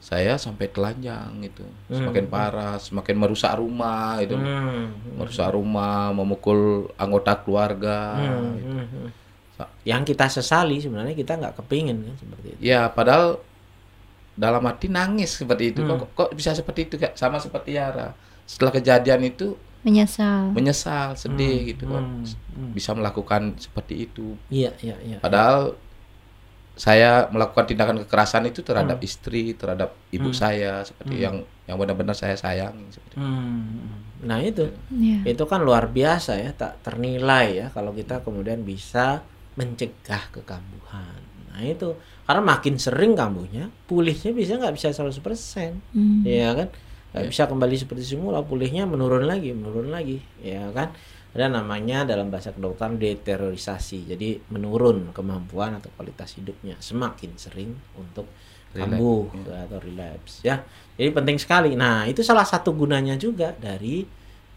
[0.00, 1.60] saya sampai telanjang itu.
[1.92, 4.32] Semakin parah, semakin merusak rumah itu.
[4.32, 4.96] Hmm.
[5.20, 8.16] Merusak rumah, memukul anggota keluarga.
[8.16, 8.56] Hmm.
[8.56, 8.86] Hmm.
[8.88, 9.08] Hmm.
[9.84, 12.60] Yang kita sesali sebenarnya kita nggak kepingin kan seperti itu.
[12.64, 13.44] Ya, padahal
[14.40, 15.84] dalam hati nangis seperti itu.
[15.84, 16.00] Hmm.
[16.00, 17.12] Kok, kok bisa seperti itu Kak?
[17.14, 18.16] Sama seperti Yara.
[18.48, 20.52] Setelah kejadian itu Menyesal.
[20.52, 22.00] menyesal, sedih gitu kok.
[22.00, 22.24] Hmm.
[22.56, 22.72] Hmm.
[22.72, 24.34] Bisa melakukan seperti itu.
[24.48, 25.18] Iya, iya, iya.
[25.20, 25.76] Padahal
[26.74, 29.04] saya melakukan tindakan kekerasan itu terhadap Hmm.
[29.04, 31.36] istri, terhadap ibu saya seperti yang
[31.68, 33.20] yang benar-benar saya sayang seperti itu.
[33.20, 34.00] Hmm.
[34.20, 35.28] Nah itu, Iya.
[35.28, 39.20] itu kan luar biasa ya, tak ternilai ya kalau kita kemudian bisa
[39.54, 41.20] mencegah kekambuhan.
[41.48, 41.94] Nah itu,
[42.30, 46.22] karena makin sering kambuhnya, pulihnya bisa nggak bisa 100%, Hmm.
[46.22, 46.70] ya kan?
[47.10, 50.94] Nggak bisa kembali seperti semula, pulihnya menurun lagi, menurun lagi, ya kan?
[51.34, 58.30] Ada namanya dalam bahasa kedokteran deteriorisasi, jadi menurun kemampuan atau kualitas hidupnya semakin sering untuk
[58.70, 59.22] Relapse, kambuh
[59.66, 60.62] atau relapse ya.
[60.94, 61.74] Jadi penting sekali.
[61.74, 64.06] Nah, itu salah satu gunanya juga dari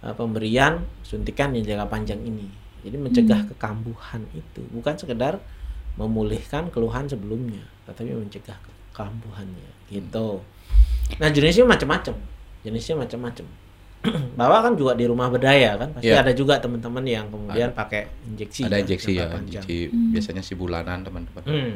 [0.05, 2.45] uh, pemberian suntikan yang jangka panjang ini.
[2.85, 5.41] Jadi mencegah kekambuhan itu bukan sekedar
[5.95, 8.57] memulihkan keluhan sebelumnya, tetapi mencegah
[8.91, 10.41] kekambuhannya gitu.
[11.15, 12.15] Nah, jenisnya macam-macam.
[12.61, 13.45] Jenisnya macam-macam.
[14.35, 16.21] Bapak kan juga di rumah berdaya kan, pasti Iya.
[16.21, 18.65] ada juga teman-teman yang kemudian pakai injeksi.
[18.65, 19.63] Ada injeksi ya, panjang.
[19.63, 19.77] injeksi
[20.11, 21.43] biasanya si bulanan teman-teman.
[21.43, 21.75] Hmm.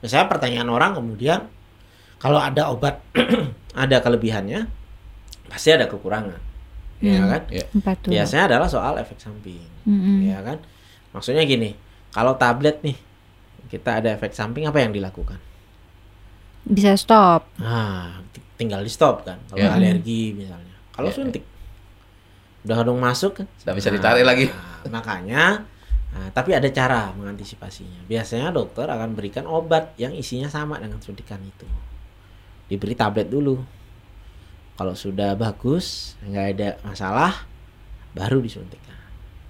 [0.00, 1.44] Misalnya pertanyaan orang kemudian
[2.16, 3.04] kalau ada obat
[3.76, 4.64] ada kelebihannya
[5.46, 6.40] pasti ada kekurangan.
[7.00, 7.28] Ya Hmm.
[7.28, 7.42] kan?
[7.50, 7.64] Ya.
[7.72, 8.10] Empat tuh.
[8.12, 9.60] Biasanya adalah soal efek samping.
[9.84, 10.28] Mm-mm.
[10.28, 10.60] Ya kan?
[11.12, 11.76] Maksudnya gini,
[12.08, 12.96] kalau tablet nih
[13.70, 15.38] kita ada efek samping apa yang dilakukan?
[16.66, 17.48] Bisa stop.
[17.56, 18.20] Nah,
[18.60, 19.38] tinggal di stop kan.
[19.48, 19.72] Kalau Ya.
[19.72, 20.76] alergi misalnya.
[20.92, 21.18] Kalau Ya, ya.
[21.22, 21.44] suntik
[22.60, 23.46] udah kadung masuk kan?
[23.64, 24.46] Nggak bisa ditarik lagi.
[24.52, 25.64] Nah, makanya
[26.12, 28.04] nah, tapi ada cara mengantisipasinya.
[28.04, 31.64] Biasanya dokter akan berikan obat yang isinya sama dengan suntikan itu.
[32.68, 33.56] Diberi tablet dulu.
[34.76, 37.44] Kalau sudah bagus, nggak ada masalah,
[38.16, 38.89] baru disuntikan.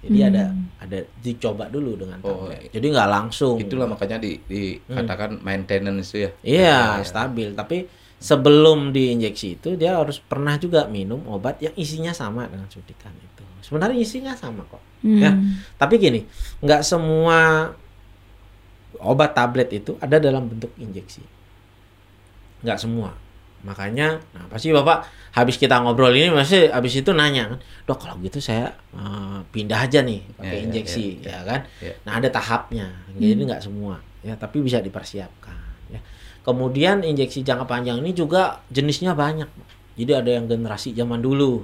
[0.01, 0.29] Jadi Hmm.
[0.33, 0.43] ada
[0.81, 2.73] ada dicoba dulu dengan Oh, tablet.
[2.73, 3.55] Jadi nggak langsung.
[3.61, 6.31] Itulah makanya di, dikatakan maintenance itu ya.
[6.41, 7.53] Iya, stabil.
[7.53, 7.85] Tapi
[8.17, 13.45] sebelum diinjeksi itu dia harus pernah juga minum obat yang isinya sama dengan suntikan itu.
[13.61, 14.81] Sebenarnya isinya sama kok.
[15.05, 15.21] Hmm.
[15.21, 15.31] Ya.
[15.77, 16.25] Tapi gini,
[16.65, 17.69] nggak semua
[19.01, 21.21] obat tablet itu ada dalam bentuk injeksi.
[22.65, 23.13] Nggak semua.
[23.61, 25.05] Makanya, nah pasti bapak
[25.37, 29.85] habis kita ngobrol ini masih habis itu nanya kan, dok kalau gitu saya eh, pindah
[29.85, 31.59] aja nih pakai Ya, ya, injeksi, ya, ya, kan?
[31.77, 31.93] ya.
[32.03, 35.53] Nah ada tahapnya, jadi nggak semua, ya tapi bisa dipersiapkan.
[35.93, 36.01] Ya.
[36.41, 39.45] Kemudian injeksi jangka panjang ini juga jenisnya banyak.
[39.93, 41.61] Jadi ada yang generasi zaman dulu,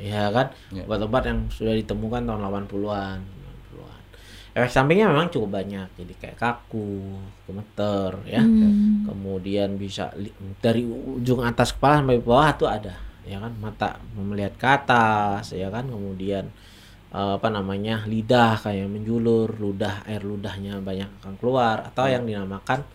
[0.00, 0.48] ya kan?
[0.72, 0.88] Ya.
[0.88, 3.18] Obat-obat yang sudah ditemukan tahun 80-an, 90-an.
[4.54, 5.90] Efek sampingnya memang cukup banyak.
[5.98, 8.38] Jadi kayak kaku, gemeter, ya.
[8.38, 9.02] Hmm.
[9.02, 10.14] Kemudian bisa
[10.62, 12.94] dari ujung atas kepala sampai bawah tuh ada,
[13.26, 13.50] ya kan?
[13.58, 15.90] Mata melihat ke atas, ya kan?
[15.90, 16.54] Kemudian
[17.10, 18.06] eh, apa namanya?
[18.06, 22.86] lidah kayak menjulur, ludah air ludahnya banyak akan keluar atau yang dinamakan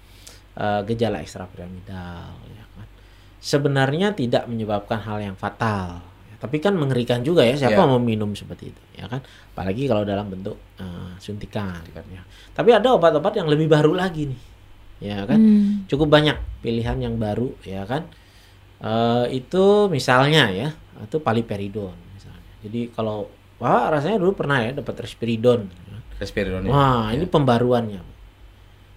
[0.55, 2.87] eh, gejala ekstrapiramidal, ya kan?
[3.43, 6.08] Sebenarnya tidak menyebabkan hal yang fatal.
[6.39, 7.83] Ya, Tapi kan mengerikan juga ya siapa Ya.
[7.83, 9.19] mau minum seperti itu, ya kan?
[9.51, 12.23] Apalagi kalau dalam bentuk eh, suntikan, ya.
[12.55, 14.41] Tapi ada obat-obat yang lebih baru lagi nih,
[14.99, 15.35] ya kan?
[15.35, 15.83] Hmm.
[15.85, 18.07] cukup banyak pilihan yang baru ya kan
[18.79, 20.71] Eh itu misalnya ya
[21.03, 23.27] itu paliperidon misalnya jadi kalau
[23.59, 25.67] wah rasanya dulu pernah ya dapat risperidon
[26.15, 26.71] Respiridon ya.
[26.71, 27.99] wah ini pembaruannya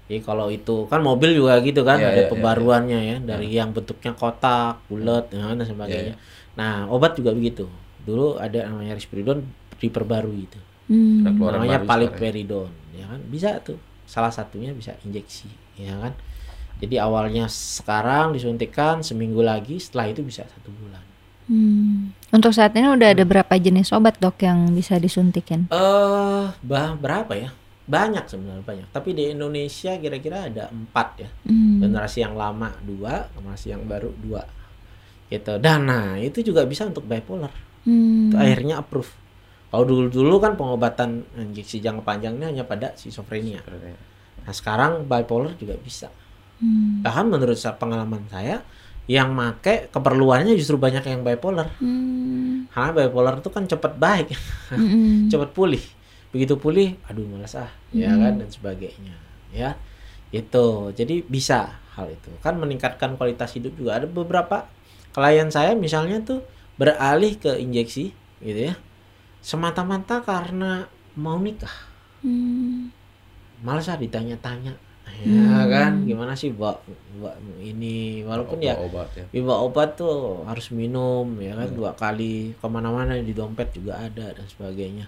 [0.07, 3.47] jadi kalau itu kan mobil juga gitu kan Iya, ada iya, iya, pembaruannya ya dari
[3.51, 7.69] yang bentuknya kotak bulat ya, dan sebagainya Iya, nah obat juga begitu.
[8.03, 9.47] Dulu ada namanya risperidon
[9.79, 10.61] diperbarui itu.
[10.91, 11.25] Hmm.
[11.25, 13.21] Namanya paliperidon ya kan?
[13.27, 13.79] Bisa tuh.
[14.05, 15.49] Salah satunya bisa injeksi
[15.81, 16.13] ya kan?
[16.83, 21.05] Jadi awalnya sekarang disuntikan seminggu lagi setelah itu bisa satu bulan.
[21.47, 22.11] Hmm.
[22.35, 25.71] Untuk saat ini udah ada berapa jenis obat dok yang bisa disuntikin?
[25.71, 27.51] eh bah berapa ya?
[27.87, 28.89] Banyak sebenarnya banyak.
[28.91, 31.31] Tapi di Indonesia kira-kira ada empat ya.
[31.47, 31.83] Hmm.
[31.83, 34.43] generasi yang lama dua generasi yang baru dua
[35.33, 38.31] gitu dan nah itu juga bisa untuk bipolar Hmm.
[38.31, 39.11] itu akhirnya approve
[39.67, 43.59] kalau dulu-dulu kan pengobatan injeksi jangka panjangnya hanya pada schizophrenia
[44.43, 46.11] Nah sekarang bipolar juga bisa.
[46.59, 47.03] Hmm.
[47.03, 48.63] Bahkan menurut pengalaman saya,
[49.11, 51.71] yang make keperluannya justru banyak yang bipolar.
[51.79, 52.67] Hmm.
[52.71, 54.35] Karena bipolar itu kan cepat baik,
[54.71, 55.27] Hmm.
[55.33, 55.83] cepat pulih.
[56.35, 59.15] Begitu pulih, aduh malas ah, ya kan dan sebagainya.
[59.53, 59.77] Ya,
[60.33, 60.91] itu.
[60.97, 62.33] Jadi bisa hal itu.
[62.41, 64.01] Kan meningkatkan kualitas hidup juga.
[64.01, 64.65] Ada beberapa
[65.13, 66.41] klien saya misalnya tuh
[66.81, 68.75] beralih ke injeksi, gitu ya,
[69.45, 71.93] semata-mata karena mau nikah.
[72.23, 72.95] Hmm.
[73.63, 74.75] malas ah ditanya-tanya
[75.23, 76.83] ya kan gimana sih mbak
[77.19, 79.25] mbak ini walaupun ya obat ya.
[79.31, 84.35] Biba obat tuh harus minum ya kan dua kali ke mana-mana di dompet juga ada
[84.35, 85.07] dan sebagainya.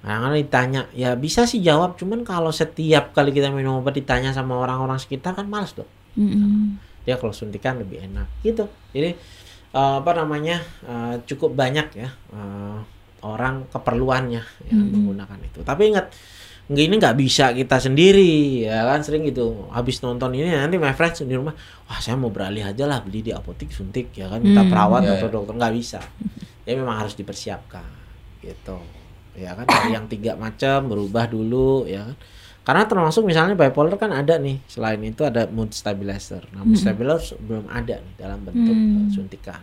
[0.00, 4.56] Kadang-kadang ditanya, ya bisa sih jawab, cuman kalau setiap kali kita minum obat ditanya sama
[4.56, 5.90] orang-orang sekitar kan males dong.
[6.16, 6.80] Hmm.
[7.02, 8.66] Ya kalau suntikan lebih enak gitu.
[8.92, 9.16] Jadi
[9.70, 12.78] eh, apa namanya eh, cukup banyak ya eh,
[13.20, 15.60] orang keperluannya ya, menggunakan itu.
[15.60, 16.08] Tapi ingat
[16.70, 20.94] nggak ini nggak bisa kita sendiri ya kan sering gitu habis nonton ini nanti my
[20.94, 21.50] friends di rumah
[21.82, 24.70] wah saya mau beralih aja lah beli di apotek suntik ya kan minta Hmm.
[24.70, 25.34] perawat Iya, atau iya.
[25.34, 25.98] dokter nggak bisa
[26.62, 27.82] ya memang harus dipersiapkan
[28.38, 28.78] gitu
[29.34, 32.14] ya kan dari yang tiga macam berubah dulu ya kan
[32.60, 36.44] karena termasuk misalnya bipolar kan ada nih selain itu ada mood stabilizer.
[36.52, 39.08] Nah mood stabilizer belum ada nih dalam bentuk Hmm.
[39.10, 39.60] suntikan.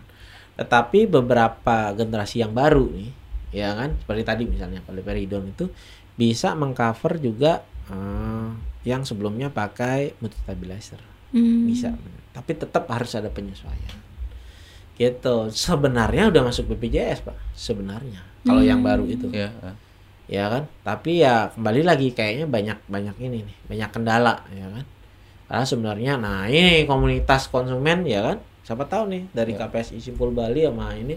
[0.57, 3.09] Tetapi beberapa generasi yang baru nih
[3.53, 3.93] ya kan?
[4.01, 5.69] Seperti tadi misalnya paliperidon itu
[6.13, 8.49] bisa mengcover juga eh,
[8.83, 10.99] yang sebelumnya pakai mood stabilizer.
[11.27, 11.67] Hmm.
[11.67, 11.91] bisa
[12.31, 13.99] tapi tetap harus ada penyesuaian.
[14.95, 15.35] Gitu.
[15.53, 17.37] Sebenarnya udah masuk BPJS pak.
[17.53, 18.21] Sebenarnya.
[18.41, 19.29] Kalau yang baru itu.
[19.29, 19.53] Ya.
[20.27, 24.85] Ya kan tapi ya kembali lagi kayaknya banyak banyak ini nih banyak kendala ya kan
[25.47, 28.37] karena sebenarnya nah ini komunitas konsumen ya kan
[28.67, 31.15] siapa tahu nih dari KPSI Simpul Bali sama ini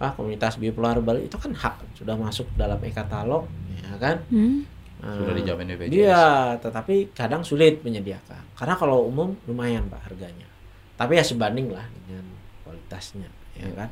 [0.00, 3.44] ah komunitas bipolar Bali itu kan hak sudah masuk dalam e-katalog
[3.76, 4.64] ya kan Hmm.
[4.98, 5.94] Sudah Eh, dijamin BPJS.
[5.94, 6.26] Iya,
[6.58, 8.42] tetapi kadang sulit menyediakan.
[8.58, 10.42] Karena kalau umum lumayan pak harganya.
[10.98, 12.26] Tapi ya sebanding lah dengan
[12.66, 13.86] kualitasnya, ya kan?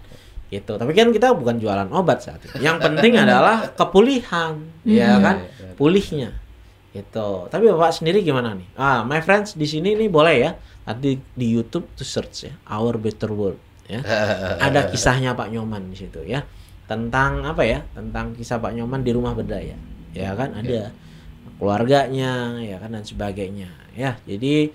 [0.46, 0.78] Gitu.
[0.78, 2.56] Tapi kan kita bukan jualan obat saat itu.
[2.62, 4.54] Yang penting adalah kepulihan,
[4.86, 5.36] ya Iya, kan?
[5.42, 5.74] iya, iya.
[5.74, 6.30] Pulihnya.
[6.94, 7.28] Gitu.
[7.50, 8.68] Tapi bapak sendiri gimana nih?
[8.78, 10.50] Ah, my friends di sini nih boleh ya.
[10.86, 13.58] Nanti di YouTube tuh search ya, Our Better World.
[13.90, 14.00] Ya.
[14.66, 16.46] Ada kisahnya Pak Nyoman di situ ya.
[16.86, 17.82] Tentang apa ya?
[17.90, 19.74] Tentang kisah Pak Nyoman di rumah berdaya.
[20.16, 20.94] Ya kan ada
[21.56, 24.68] keluarganya ya kan dan sebagainya ya jadi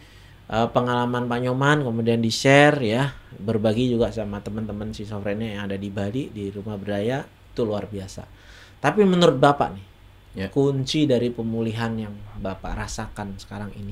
[0.49, 5.77] eh, pengalaman Pak Nyoman kemudian di share ya berbagi juga sama teman-teman schizophrenia yang ada
[5.77, 8.27] di Bali di rumah berdaya itu luar biasa
[8.79, 9.87] tapi menurut bapak nih
[10.31, 10.47] Ya.
[10.47, 13.91] kunci dari pemulihan yang bapak rasakan sekarang ini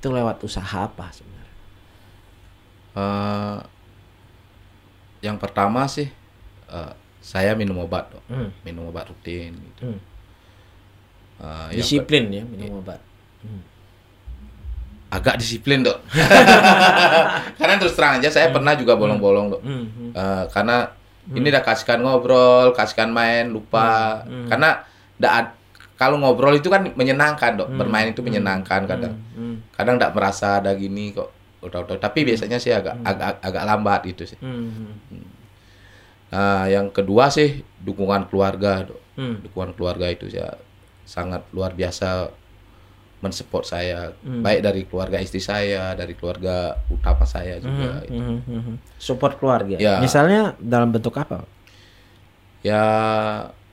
[0.00, 1.36] itu lewat usaha apa sebenarnya
[2.96, 3.58] Eh,
[5.20, 6.08] yang pertama sih
[6.68, 8.48] eh, saya minum obat dok Hmm.
[8.64, 10.00] minum obat rutin gitu Hmm.
[11.68, 13.04] Yang disiplin ya minum obat
[13.44, 13.60] Hmm.
[15.08, 16.04] Agak disiplin dok.
[17.58, 19.62] Karena terus terang aja saya pernah juga bolong-bolong dok.
[19.64, 20.10] Hmm, hmm.
[20.12, 20.92] Eh, karena
[21.28, 24.24] ini udah kasihkan ngobrol kasihkan main lupa.
[24.24, 24.48] Hmm.
[24.48, 24.84] karena
[25.20, 25.56] ndak ad-
[25.98, 27.68] kalau ngobrol itu kan menyenangkan dok.
[27.72, 27.78] Hmm.
[27.80, 29.16] bermain itu menyenangkan kadang.
[29.32, 31.32] Hmm, kadang ndak merasa ada gini kok
[31.64, 31.96] udah-udah.
[31.96, 34.38] Tapi biasanya sih agak agak agak lambat gitu sih.
[34.44, 35.26] Hmm, hmm,
[36.28, 39.00] nah yang kedua sih dukungan keluarga dok.
[39.18, 39.42] Hmm.
[39.42, 40.54] dukungan keluarga itu ya
[41.08, 42.30] sangat luar biasa
[43.18, 44.40] mensupport saya Hmm.
[44.40, 48.76] baik dari keluarga istri saya dari keluarga utama saya juga Hmm, hmm, hmm, hmm.
[48.96, 49.98] support keluarga Ya.
[49.98, 51.42] misalnya dalam bentuk apa
[52.60, 52.82] ya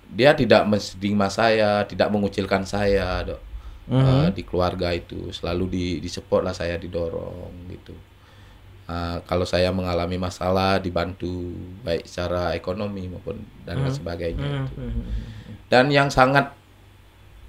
[0.07, 3.41] dia tidak menstigma saya tidak mengucilkan saya dok
[3.85, 4.01] Mhm.
[4.01, 7.93] Eh, di keluarga itu selalu di di support lah saya didorong gitu
[8.85, 14.77] Eh, kalau saya mengalami masalah dibantu baik secara ekonomi maupun dan lain sebagainya Hmm, itu.
[14.77, 15.53] hmm, hmm.
[15.69, 16.53] dan yang sangat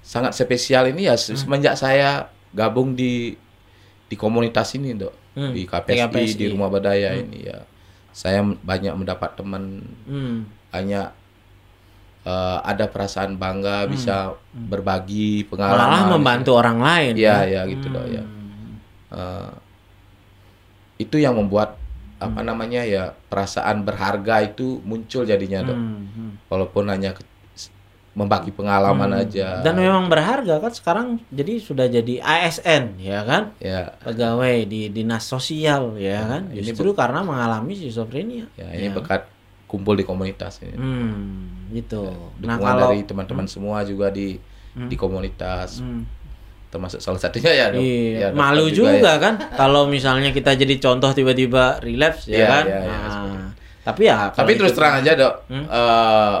[0.07, 3.35] sangat spesial ini ya se- semenjak saya gabung di
[4.07, 6.33] di komunitas ini dok Hmm, di KPSI, KPSI.
[6.33, 7.61] di rumah badaya ini ya
[8.09, 11.07] saya banyak mendapat teman Hmm, banyak
[12.23, 15.91] eh, ada perasaan bangga bisa berbagi pengalaman Hmm.
[15.93, 18.23] malah membantu orang lain Iya, ya gitu dok ya.
[18.23, 18.71] Hmm.
[19.09, 19.51] Eh,
[20.97, 21.77] itu yang membuat
[22.17, 25.77] apa namanya ya perasaan berharga itu muncul jadinya dok.
[25.77, 26.31] Hmm, hmm.
[26.49, 27.13] Walaupun hanya
[28.17, 29.21] membagi pengalaman Hmm.
[29.21, 29.61] aja.
[29.61, 35.21] Dan memang berharga kan sekarang jadi sudah jadi ASN ya kan ya, pegawai di dinas
[35.21, 38.49] sosial ya kan ini justru karena mengalami schizophrenia.
[38.53, 39.29] ya ini berkat
[39.63, 40.73] kumpul di komunitas ini.
[40.73, 42.09] Hmm, gitu.
[42.39, 44.41] Nah Dukungan kalau dari teman-teman semua juga di
[44.73, 46.01] di komunitas Hmm.
[46.67, 47.79] termasuk salah satunya ya dok.
[47.79, 49.15] Iya, Ya, malu juga, ya.
[49.17, 52.63] kan kalau misalnya kita jadi contoh tiba-tiba relapse ya Iya, kan.
[52.65, 53.47] iya, iya, Nah,
[53.83, 55.33] tapi ya Tapi terus terang aja dok.
[55.47, 55.63] Hmm.
[55.63, 56.37] eh,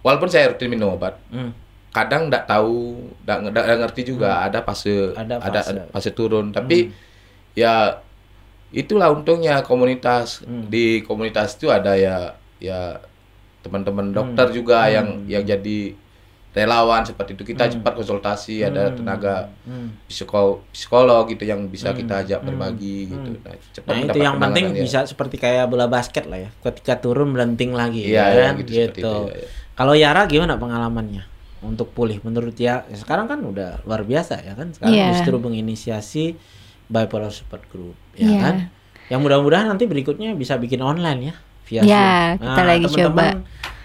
[0.00, 1.50] walaupun saya rutin minum obat, Hmm,
[1.90, 5.80] kadang nggak tahu, nggak nggak ngerti juga ada fase Ada ada fase.
[5.88, 6.50] fase, turun.
[6.50, 6.88] Tapi
[7.52, 7.98] ya
[8.70, 10.66] itulah untungnya komunitas Hmm.
[10.66, 13.02] di komunitas itu ada ya ya
[13.60, 15.92] teman-teman dokter juga yang yang jadi
[16.50, 20.06] relawan seperti itu kita cepat konsultasi ada tenaga hmm.
[20.06, 24.66] psikolog psikolog gitu yang bisa kita ajak berbagi gitu nah, cepat Nah itu yang penting
[24.68, 24.82] ya.
[24.82, 26.50] bisa seperti kayak bola basket lah ya.
[26.60, 28.54] Ketika turun melenting lagi Iya, ya iya, kan?
[28.56, 28.78] gitu, gitu.
[28.80, 29.48] seperti itu, iya, iya.
[29.74, 31.24] Kalau Yara gimana pengalamannya
[31.60, 35.06] untuk pulih menurut ya ya sekarang kan udah luar biasa ya kan sekarang Iya.
[35.12, 36.24] justru menginisiasi
[36.86, 38.40] bipolar support group ya Iya.
[38.40, 38.54] kan.
[39.08, 41.34] Yang mudah-mudahan nanti berikutnya bisa bikin online ya
[41.66, 42.46] via Ya, Zoom.
[42.46, 43.36] kita lagi teman-teman,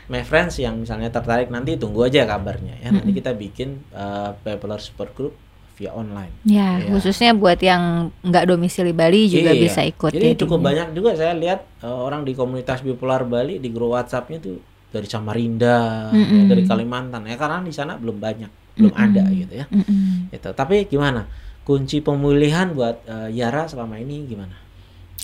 [0.05, 2.93] My friends yang misalnya tertarik nanti tunggu aja kabarnya ya.
[2.93, 5.33] Nanti kita bikin uh, bipolar support group
[5.73, 6.29] via online.
[6.45, 6.93] Ya, Iya.
[6.93, 9.59] khususnya buat yang nggak domisili Bali juga Iya.
[9.59, 10.13] bisa ikut.
[10.13, 10.41] Jadi jadinya.
[10.45, 14.61] cukup banyak juga saya lihat uh, orang di komunitas bipolar Bali di grup WhatsApp-nya tuh
[14.95, 16.47] dari Samarinda, ya, Mm-mm.
[16.47, 19.65] dari Kalimantan ya karena di sana belum banyak, belum ada gitu ya.
[19.67, 20.31] Mm-mm.
[20.31, 20.49] Itu.
[20.55, 21.27] Tapi gimana?
[21.67, 24.55] Kunci pemulihan buat uh, Yara selama ini gimana?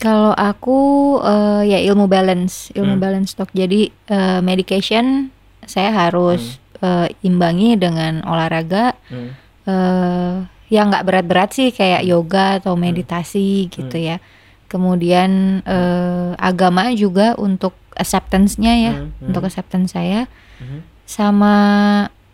[0.02, 0.80] Kalau aku
[1.22, 3.04] eh, ya ilmu balance, ilmu Hmm.
[3.06, 3.54] balance dok.
[3.54, 5.30] Jadi eh, medication
[5.62, 7.06] saya harus Hmm.
[7.06, 9.38] eh, imbangi dengan olahraga Hmm.
[9.70, 10.36] eh
[10.74, 12.90] yang nggak berat-berat sih kayak yoga atau Hmm.
[12.90, 14.18] meditasi gitu ya.
[14.66, 19.28] Kemudian eh, agama juga untuk acceptance-nya ya, Hmm, hmm.
[19.30, 20.26] untuk acceptance saya
[20.58, 20.80] Mhm.
[21.06, 21.56] sama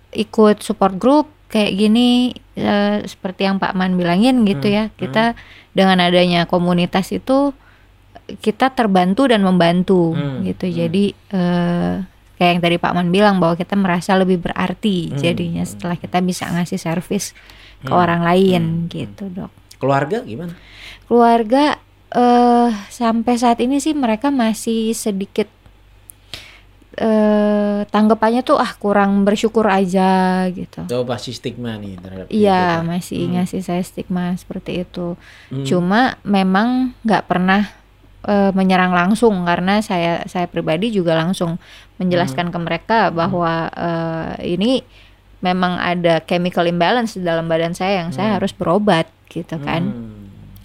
[0.10, 4.84] ikut support group kayak gini eh, seperti yang Pak Man bilangin gitu Hmm, ya.
[4.92, 5.38] Kita
[5.72, 7.54] dengan adanya komunitas itu
[8.28, 10.66] kita terbantu dan membantu Hmm, gitu.
[10.66, 10.76] hmm.
[10.76, 11.94] Jadi eh,
[12.36, 16.20] kayak yang tadi Pak Man bilang bahwa kita merasa lebih berarti Hmm, jadinya setelah kita
[16.20, 17.32] bisa ngasih servis
[17.80, 19.52] ke Hmm, orang lain hmm, gitu, Dok.
[19.78, 20.58] Keluarga gimana?
[21.06, 21.78] Keluarga
[22.08, 25.48] eh sampai saat ini sih mereka masih sedikit
[26.98, 30.82] eh tanggapannya tuh ah kurang bersyukur aja gitu.
[30.90, 33.34] Jauh pasti stigma nih terhadap Iya masih Hmm.
[33.38, 35.14] ngasih saya stigma seperti itu.
[35.54, 35.62] Hmm.
[35.62, 37.70] Cuma memang nggak pernah
[38.26, 41.62] eh, menyerang langsung karena saya saya pribadi juga langsung
[42.02, 44.82] menjelaskan ke mereka bahwa eh, ini
[45.38, 49.86] memang ada chemical imbalance di dalam badan saya yang saya harus berobat gitu kan.
[49.94, 50.17] Hmm.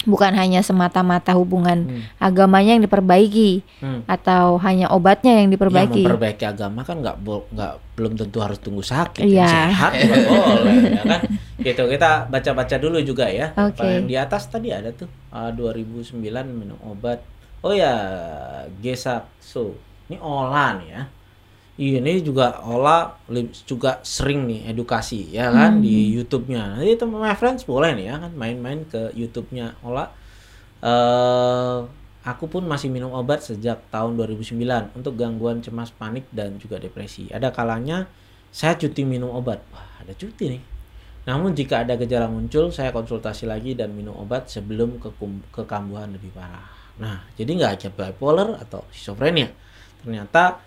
[0.03, 2.01] Bukan hanya semata-mata hubungan Hmm.
[2.17, 4.03] agamanya yang diperbaiki Hmm.
[4.05, 6.01] atau hanya obatnya yang Ya, diperbaiki.
[6.01, 9.41] memperbaiki agama kan nggak nggak belum tentu harus tunggu sakit Iya.
[9.41, 9.51] ya.
[9.69, 11.21] sehat juga boleh ya kan
[11.59, 13.77] gitu kita baca-baca dulu juga ya Oke.
[13.77, 17.21] Apa yang di atas tadi ada tuh ah, 2009 minum obat
[17.61, 17.93] oh ya
[18.77, 21.01] gesakso ini olah nih ya
[21.73, 23.17] ini juga Ola
[23.65, 26.77] juga sering nih edukasi ya kan di YouTube-nya.
[26.77, 30.05] Nanti teman my friends boleh nih ya kan main-main ke YouTube-nya Ola.
[30.83, 31.79] eh
[32.23, 37.27] aku pun masih minum obat sejak tahun 2009 untuk gangguan cemas panik dan juga depresi.
[37.31, 38.07] Ada kalanya
[38.53, 39.59] saya cuti minum obat.
[39.73, 40.63] Wah, ada cuti nih.
[41.23, 46.31] Namun jika ada gejala muncul, saya konsultasi lagi dan minum obat sebelum kekum- kekambuhan lebih
[46.35, 46.67] parah.
[46.99, 49.49] Nah, jadi nggak aja bipolar atau schizophrenia.
[50.03, 50.59] Ternyata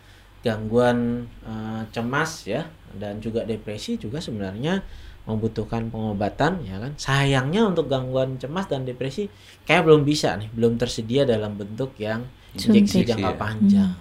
[0.47, 2.62] gangguan eh, cemas ya
[2.94, 4.78] dan juga depresi juga sebenarnya
[5.26, 6.94] membutuhkan pengobatan ya kan.
[6.94, 9.26] Sayangnya untuk gangguan cemas dan depresi
[9.66, 12.22] kayak belum bisa nih, belum tersedia dalam bentuk yang
[12.55, 13.11] injeksi Suntik.
[13.11, 13.36] jangka Iya.
[13.36, 13.92] panjang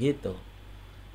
[0.00, 0.32] gitu.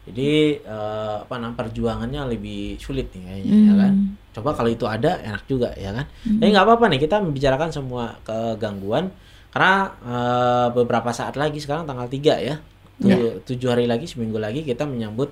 [0.05, 3.93] Jadi eh, apa namanya perjuangannya lebih sulit nih kayaknya ya kan.
[3.97, 4.13] Hmm.
[4.37, 6.05] Coba kalau itu ada enak juga ya kan.
[6.05, 9.09] Tapi nggak apa-apa nih kita membicarakan semua kegangguan
[9.49, 9.73] karena
[10.05, 12.55] eh, beberapa saat lagi sekarang tanggal 3 ya.
[12.97, 15.31] Tu- Tujuh hari lagi seminggu lagi kita menyambut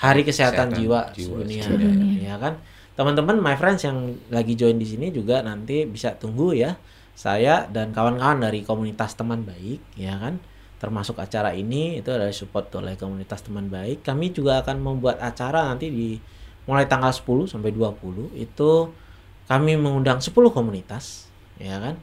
[0.00, 2.20] Hari Kesehatan, Kesehatan Jiwa, Jiwa Sedunia sedunia.
[2.24, 2.56] ya kan.
[2.96, 3.98] Teman-teman my friends yang
[4.28, 6.76] lagi join di sini juga nanti bisa tunggu ya.
[7.12, 10.40] Saya dan kawan-kawan dari komunitas teman baik ya kan
[10.80, 14.00] termasuk acara ini itu adalah support oleh komunitas teman baik.
[14.00, 16.16] Kami juga akan membuat acara nanti di
[16.64, 18.70] mulai tanggal 10 sampai 20 itu
[19.44, 21.28] kami mengundang 10 komunitas
[21.60, 22.00] ya kan.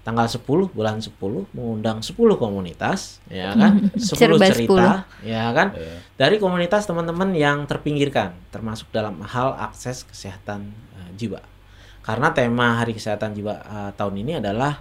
[0.00, 1.12] Tanggal 10 bulan 10
[1.52, 3.84] mengundang 10 komunitas ya kan.
[3.96, 6.00] 10 Serba cerita ya kan Ya.
[6.16, 11.44] dari komunitas teman-teman yang terpinggirkan termasuk dalam hal akses kesehatan eh, jiwa.
[12.00, 14.80] Karena tema Hari Kesehatan Jiwa eh, tahun ini adalah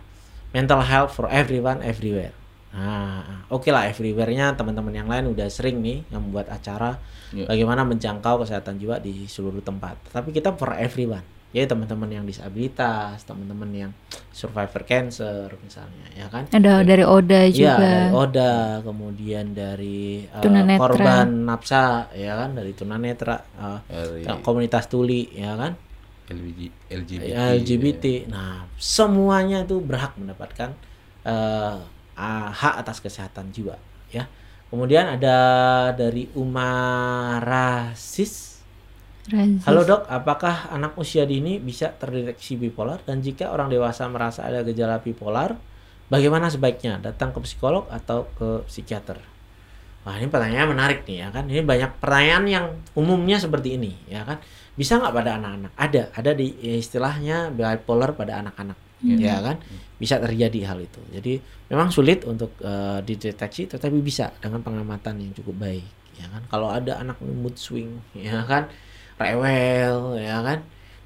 [0.56, 2.32] mental health for everyone everywhere.
[2.70, 7.46] Nah, oke lah everywhere-nya teman-teman yang lain udah sering nih yang membuat acara Ya.
[7.46, 9.94] bagaimana menjangkau kesehatan jiwa di seluruh tempat.
[10.10, 11.22] Tapi kita for everyone.
[11.50, 13.92] Ya teman-teman yang disabilitas, teman-teman yang
[14.30, 16.46] survivor cancer misalnya, ya kan?
[16.54, 17.74] Ada dari Oda Iya, juga.
[17.82, 18.54] dari Oda,
[18.86, 20.46] kemudian dari uh,
[20.78, 25.74] korban nafsa, ya kan, dari tunanetra, uh, Dari komunitas tuli, ya kan,
[26.30, 27.34] LBG, LGBT.
[27.58, 28.06] LGBT.
[28.30, 30.78] Nah, semuanya itu berhak mendapatkan
[31.26, 31.82] uh,
[32.14, 33.74] uh, hak atas kesehatan jiwa,
[34.14, 34.30] ya.
[34.70, 37.50] Kemudian ada dari Umarasis.
[39.68, 43.04] Halo dok, apakah anak usia dini bisa terdeteksi bipolar?
[43.04, 45.60] Dan jika orang dewasa merasa ada gejala bipolar,
[46.08, 49.20] bagaimana sebaiknya datang ke psikolog atau ke psikiater?
[50.08, 51.46] Wah ini pertanyaan menarik nih ya kan.
[51.52, 52.66] Ini banyak pertanyaan yang
[52.96, 54.40] umumnya seperti ini ya kan.
[54.80, 55.72] Bisa nggak pada anak-anak?
[55.76, 56.48] Ada, ada di
[56.80, 59.60] istilahnya bipolar pada anak-anak ya kan.
[60.00, 61.04] Bisa terjadi hal itu.
[61.12, 66.42] Jadi memang sulit untuk eh, dideteksi, tetapi bisa dengan pengamatan yang cukup baik ya kan.
[66.48, 68.72] Kalau ada anak mood swing ya kan
[69.20, 70.60] rewel ya kan?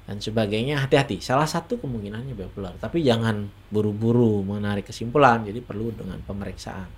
[0.04, 0.78] Dan sebagainya.
[0.78, 1.18] Hati-hati.
[1.18, 2.76] Salah satu kemungkinannya bipolar.
[2.78, 5.42] Tapi jangan buru-buru menarik kesimpulan.
[5.42, 6.88] Jadi perlu dengan pemeriksaan.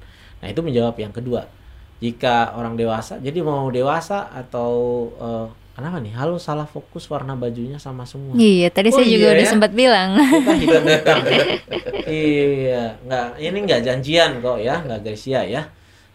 [0.43, 1.49] Nah itu menjawab yang kedua.
[1.97, 4.73] Jika orang dewasa jadi mau dewasa atau
[5.17, 6.13] eh, kenapa nih?
[6.13, 8.37] Halo salah fokus warna bajunya sama semua.
[8.37, 9.49] Iya, tadi Oh saya juga iya udah ya?
[9.49, 10.11] sempat bilang.
[10.61, 10.79] ya.
[12.07, 15.63] iya nggak ini nggak janjian kok ya nggak Gracia ya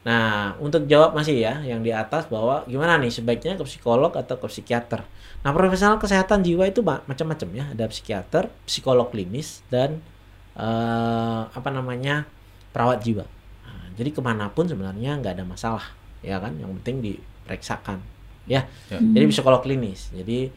[0.01, 4.35] nah untuk jawab masih ya yang di atas bahwa gimana nih sebaiknya ke psikolog atau
[4.41, 5.05] ke psikiater.
[5.45, 7.65] Nah profesional kesehatan jiwa itu ma- macam-macam ya.
[7.73, 10.01] Ada psikiater psikolog klinis dan
[10.57, 12.25] eh, apa namanya
[12.73, 13.25] perawat jiwa.
[13.67, 15.85] Nah, jadi ke mana pun sebenarnya nggak ada masalah
[16.25, 16.57] ya kan?
[16.57, 17.97] Yang penting diperiksakan
[18.49, 18.65] ya.
[18.89, 18.97] Ya.
[18.97, 20.09] jadi psikolog klinis.
[20.13, 20.49] Jadi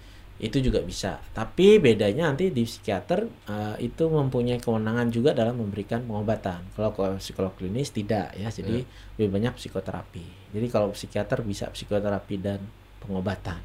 [0.43, 1.23] itu juga bisa.
[1.31, 6.75] Tapi bedanya nanti di psikiater eh, itu mempunyai kewenangan juga dalam memberikan pengobatan.
[6.75, 8.51] Kalau ke psikolog klinis tidak ya.
[8.51, 8.83] Jadi
[9.15, 10.51] lebih banyak psikoterapi.
[10.51, 12.59] Jadi kalau psikiater bisa psikoterapi dan
[12.99, 13.63] pengobatan.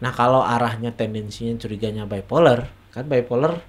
[0.00, 3.60] Nah kalau arahnya tendensinya curiganya bipolar kan bipolar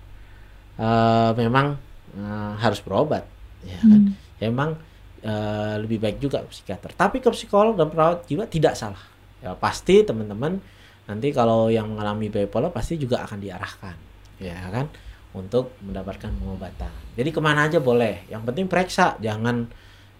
[0.79, 1.75] eh, memang
[2.15, 3.27] eh, harus berobat
[3.67, 4.15] ya kan?
[4.39, 4.79] Ya, memang
[5.27, 6.95] eh, lebih baik juga ke psikiater.
[6.95, 9.03] Tapi ke psikolog dan perawat jiwa tidak salah.
[9.43, 10.78] Ya pasti teman-teman
[11.10, 14.88] nanti kalau yang mengalami bipolar pasti juga akan diarahkan ya kan?
[15.30, 16.89] Untuk mendapatkan pengobatan.
[17.14, 18.26] Jadi ke mana aja boleh.
[18.34, 19.70] Yang penting periksa jangan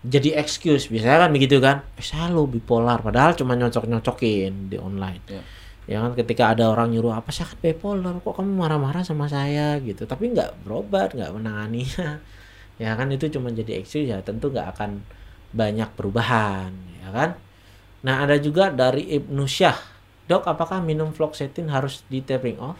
[0.06, 0.86] jadi excuse.
[0.86, 1.82] Biasanya kan begitu kan?
[1.98, 3.02] Eh, saya lo bipolar.
[3.02, 5.24] Padahal cuma nyocok-nyocokin di online.
[5.26, 5.42] Ya.
[5.90, 6.14] ya kan?
[6.14, 8.22] Ketika ada orang nyuruh apa saya kan bipolar?
[8.22, 9.82] Kok kamu marah-marah sama saya?
[9.82, 10.06] Gitu.
[10.06, 12.20] Tapi nggak berobat nggak menanganinya.
[12.80, 13.12] Ya kan?
[13.12, 15.04] Itu cuma jadi excuse ya tentu nggak akan
[15.52, 16.72] banyak perubahan
[17.04, 17.30] ya kan?
[18.08, 19.99] Nah ada juga dari Ibnu Syah
[20.30, 22.78] dok apakah minum fluoxetine harus di tapering off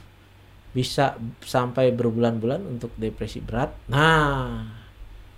[0.70, 4.70] bisa sampai berbulan-bulan untuk depresi berat nah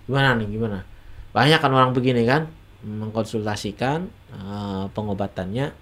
[0.04, 0.84] gimana nih gimana
[1.32, 2.52] banyak kan orang begini kan
[2.84, 5.72] mengkonsultasikan eh, pengobatannya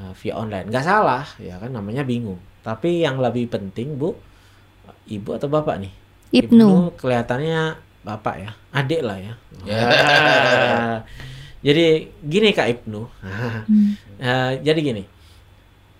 [0.00, 4.16] eh, via online nggak salah ya kan namanya bingung tapi yang lebih penting bu
[5.12, 5.92] ibu atau bapak nih
[6.30, 6.96] Ibnu.
[6.96, 9.34] kelihatannya bapak ya adik lah ya
[9.66, 9.84] Ya.
[11.66, 13.02] Jadi gini Kak Ibnu.
[13.04, 13.92] Hmm.
[14.16, 15.04] Eh, jadi gini.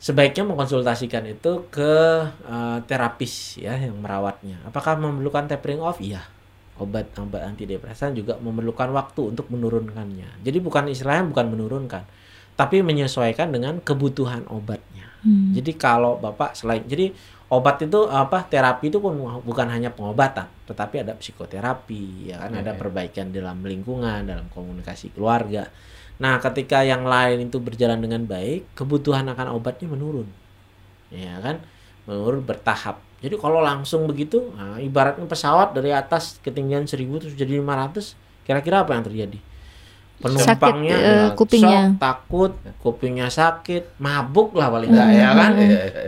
[0.01, 1.93] Sebaiknya mengkonsultasikan itu ke
[2.25, 4.57] eh, terapis ya yang merawatnya.
[4.65, 6.01] Apakah memerlukan tapering off?
[6.01, 6.25] Iya.
[6.81, 10.41] Obat obat antidepresan juga memerlukan waktu untuk menurunkannya.
[10.41, 12.09] Jadi bukan istilahnya bukan menurunkan,
[12.57, 15.13] tapi menyesuaikan dengan kebutuhan obatnya.
[15.21, 15.53] Hmm.
[15.53, 17.13] Jadi kalau Bapak selain jadi
[17.53, 19.13] obat itu apa terapi itu pun
[19.45, 25.69] bukan hanya pengobatan, tetapi ada psikoterapi, ya kan ada perbaikan dalam lingkungan, dalam komunikasi keluarga.
[26.21, 30.29] Nah, ketika yang lain itu berjalan dengan baik, kebutuhan akan obatnya menurun.
[31.09, 31.65] Ya kan?
[32.05, 33.01] Menurun bertahap.
[33.21, 38.85] Jadi kalau langsung begitu, nah, ibaratnya pesawat dari atas ketinggian 1000 terus jadi 500, kira-kira
[38.85, 39.41] apa yang terjadi?
[40.21, 41.81] Penumpangnya Sakit, eh, ya, kupingnya.
[41.89, 42.53] shock, takut,
[42.85, 45.53] kupingnya sakit, mabuk lah paling enggak ya kan?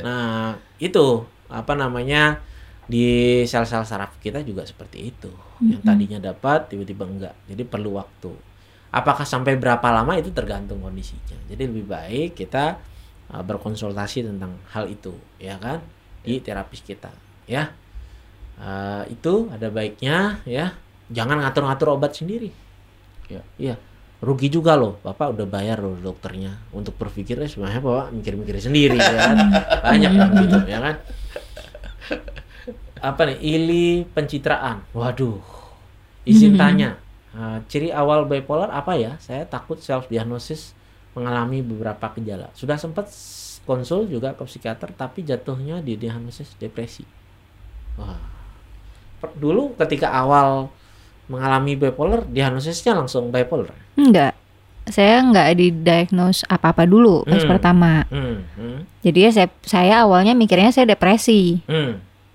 [0.05, 2.45] Nah, itu apa namanya
[2.85, 5.33] di sel-sel saraf kita juga seperti itu.
[5.65, 7.35] Yang tadinya dapat tiba-tiba enggak.
[7.49, 8.52] Jadi perlu waktu.
[8.93, 11.41] Apakah sampai berapa lama itu tergantung kondisinya.
[11.49, 12.77] Jadi lebih baik kita
[13.33, 15.81] uh, berkonsultasi tentang hal itu, ya kan?
[16.21, 17.09] Di terapis kita,
[17.49, 17.73] ya.
[18.61, 20.77] Uh, itu ada baiknya ya.
[21.09, 22.53] Jangan ngatur-ngatur obat sendiri.
[23.33, 23.43] Ya.
[23.57, 23.75] Iya.
[24.23, 29.01] Rugi juga loh, Bapak udah bayar loh dokternya untuk berpikir eh, sebenarnya Bapak mikir-mikir sendiri
[29.01, 29.37] ya kan.
[29.91, 30.95] Banyak yang gitu ya kan.
[33.03, 33.37] Apa nih?
[33.43, 34.87] Ili pencitraan.
[34.95, 35.43] Waduh.
[36.23, 37.03] Izin tanya.
[37.33, 39.17] Eh, ciri awal bipolar apa ya?
[39.19, 40.73] Saya takut self diagnosis
[41.13, 42.49] mengalami beberapa gejala.
[42.53, 43.09] Sudah sempat
[43.63, 47.05] konsul juga ke psikiater tapi jatuhnya di diagnosis depresi.
[47.97, 48.19] Wah.
[49.23, 50.67] Dulu ketika awal
[51.31, 53.71] mengalami bipolar, diagnosisnya langsung bipolar.
[53.95, 54.35] Enggak.
[54.83, 57.47] Saya enggak didiagnose apa-apa dulu pas Hmm.
[57.49, 58.03] pertama.
[58.11, 61.63] Hmm, hmm, Jadi ya saya, saya awalnya mikirnya saya depresi.
[61.63, 61.93] hmm.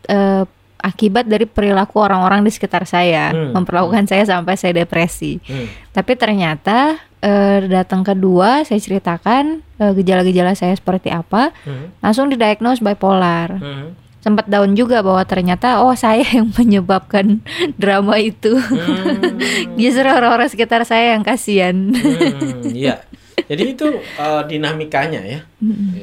[0.07, 0.43] Eh,
[0.77, 3.53] akibat dari perilaku orang-orang di sekitar saya Hmm.
[3.53, 5.41] memperlakukan saya sampai saya depresi.
[5.41, 5.67] Hmm.
[5.91, 11.89] Tapi ternyata eh, datang kedua saya ceritakan eh, gejala-gejala saya seperti apa, Hmm.
[11.99, 13.57] langsung didiagnose bipolar.
[13.57, 13.97] Hmm.
[14.17, 17.41] Sempat down juga bahwa ternyata oh saya yang menyebabkan
[17.73, 18.53] drama itu.
[18.53, 19.39] Hmm.
[19.79, 21.89] Justru orang-orang sekitar saya yang kasihan.
[21.89, 23.01] Hmm, Iya.
[23.47, 25.39] Jadi itu eh, dinamikanya ya.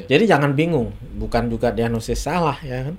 [0.09, 0.89] Jadi jangan bingung,
[1.21, 2.95] bukan juga diagnosis salah ya kan.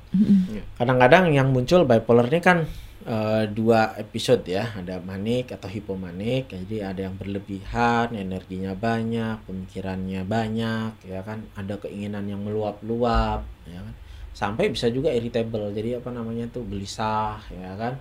[0.79, 2.59] Kadang-kadang yang muncul bipolar ini kan
[3.07, 6.51] eh, dua episode ya, ada manik atau hipomanik.
[6.51, 11.43] Jadi ada yang berlebihan, energinya banyak, pemikirannya banyak, ya kan.
[11.59, 13.95] Ada keinginan yang meluap-luap, ya kan.
[14.31, 15.75] Sampai bisa juga irritable.
[15.75, 17.99] Jadi apa namanya tuh gelisah, ya kan.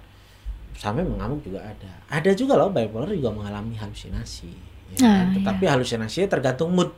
[0.76, 1.94] Sampai mengamuk juga ada.
[2.12, 4.75] Ada juga loh bipolar juga mengalami halusinasi.
[4.96, 5.26] Ya kan.
[5.28, 6.92] Ah, Tetapi halusinasinya tergantung mood.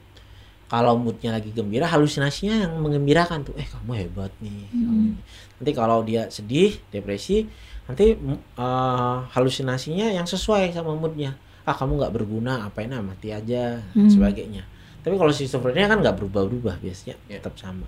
[0.68, 3.56] Kalau moodnya lagi gembira, halusinasinya yang mengembirakan tuh.
[3.56, 4.68] Eh kamu hebat nih.
[4.68, 5.22] kamu ini."
[5.58, 7.48] Nanti kalau dia sedih, depresi,
[7.88, 8.20] nanti
[8.60, 11.40] eh, halusinasinya yang sesuai sama moodnya.
[11.64, 14.12] Ah kamu nggak berguna, apain ah mati aja, dan Hmm.
[14.12, 14.64] sebagainya.
[15.04, 17.40] Tapi kalau schizophrenia kan nggak berubah-ubah biasanya Ya.
[17.40, 17.88] tetap sama.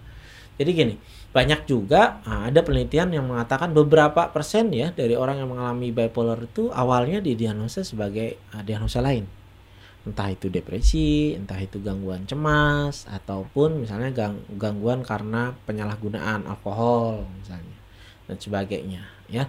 [0.55, 0.95] Jadi gini,
[1.32, 6.39] banyak juga ah, ada penelitian yang mengatakan beberapa persen ya dari orang yang mengalami bipolar
[6.39, 9.24] itu awalnya didiagnosa sebagai ah, diagnosa lain
[10.08, 17.78] entah itu depresi, entah itu gangguan cemas, ataupun misalnya gang- gangguan karena penyalahgunaan alkohol misalnya
[18.30, 19.45] dan sebagainya ya.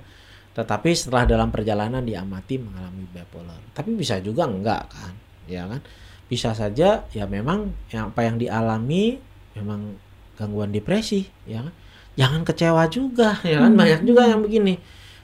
[0.50, 3.62] Tetapi setelah dalam perjalanan diamati mengalami bipolar.
[3.70, 5.14] Tapi bisa juga enggak kan,
[5.46, 5.78] ya kan?
[6.26, 9.22] Bisa saja ya memang yang apa yang dialami
[9.54, 9.94] memang
[10.34, 11.74] gangguan depresi, ya kan?
[12.18, 13.72] Jangan kecewa juga, ya kan?
[13.78, 14.74] Banyak juga yang begini.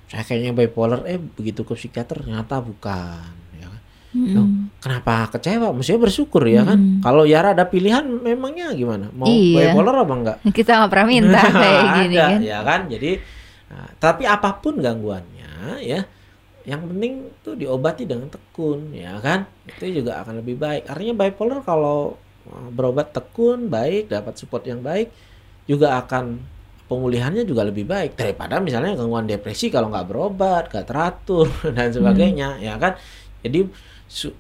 [0.07, 3.27] Saya kayaknya bipolar, eh begitu ke psikiater ternyata bukan,
[4.17, 4.35] kan?
[4.35, 4.73] Loh, Hmm.
[4.81, 5.69] kenapa kecewa?
[5.71, 6.79] Mestinya bersyukur ya kan.
[6.79, 6.99] Hmm.
[7.01, 9.13] Kalau Yara ada pilihan, memangnya gimana?
[9.13, 9.71] Mau Iya.
[9.71, 10.37] bipolar apa enggak?
[10.57, 12.39] Kita nggak pernah minta kayak gini Ada, kan.
[12.41, 12.81] ya kan.
[12.89, 13.11] Jadi,
[13.69, 16.01] nah, tapi apa pun gangguannya, ya,
[16.65, 19.45] yang penting tuh diobati dengan tekun, ya kan.
[19.65, 20.89] Itu juga akan lebih baik.
[20.89, 25.13] Artinya bipolar kalau uh, berobat tekun, baik, dapat support yang baik,
[25.65, 26.55] juga akan
[26.87, 32.59] pemulihannya juga lebih baik daripada misalnya gangguan depresi kalau nggak berobat, nggak teratur dan sebagainya,
[32.59, 32.95] ya kan.
[33.43, 33.67] Jadi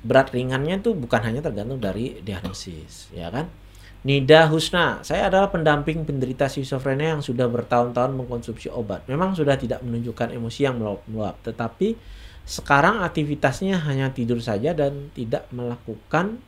[0.02, 3.50] berat ringannya tuh bukan hanya tergantung dari diagnosis, ya kan.
[4.06, 9.02] Nida Husna, saya adalah pendamping penderita schizophrenia yang sudah bertahun-tahun mengkonsumsi obat.
[9.10, 11.98] Memang sudah tidak menunjukkan emosi yang meluap-meluap, tetapi
[12.46, 16.38] sekarang aktivitasnya hanya tidur saja dan tidak melakukan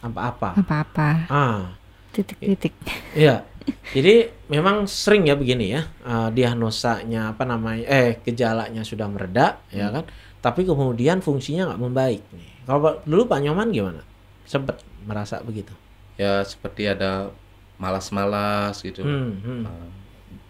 [0.00, 0.56] apa-apa.
[0.56, 1.10] Apa-apa.
[1.28, 1.76] Ah,
[2.08, 2.72] Titik-titik.
[3.12, 3.44] Iya.
[3.92, 5.84] Jadi memang sering ya begini ya.
[5.84, 10.08] eh, diagnosanya apa namanya eh gejalanya sudah mereda ya kan.
[10.38, 12.48] Tapi kemudian fungsinya nggak membaik nih.
[12.62, 14.02] Kalau dulu Pak Nyoman gimana?
[14.46, 15.74] Sempet merasa begitu.
[16.14, 17.30] Ya seperti ada
[17.78, 19.02] malas-malas gitu.
[19.02, 19.88] Hmm, hmm, Uh,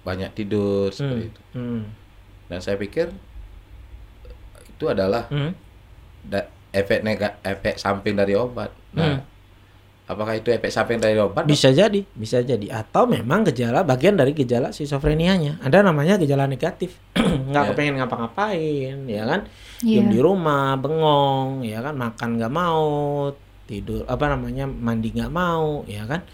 [0.04, 1.40] banyak tidur seperti hmm, itu.
[1.56, 1.82] hmm,
[2.48, 3.12] Dan saya pikir
[4.68, 5.52] itu adalah hmm,
[6.24, 8.70] da- efek nega, efek samping dari obat.
[8.92, 9.20] Nah, Hmm.
[10.08, 11.44] Apakah itu efek samping dari obat?
[11.44, 12.66] Bisa jadi, bisa jadi.
[12.72, 15.60] Atau memang gejala bagian dari gejala schizofrenianya.
[15.60, 16.96] Ada namanya gejala negatif.
[17.48, 17.68] nggak Ya.
[17.70, 19.40] kepengen ngapa-ngapain, ya kan?
[19.80, 20.00] Iya.
[20.00, 21.94] Diam di rumah, bengong, ya kan?
[21.94, 22.88] Makan nggak mau,
[23.64, 26.24] tidur apa namanya mandi nggak mau, ya kan?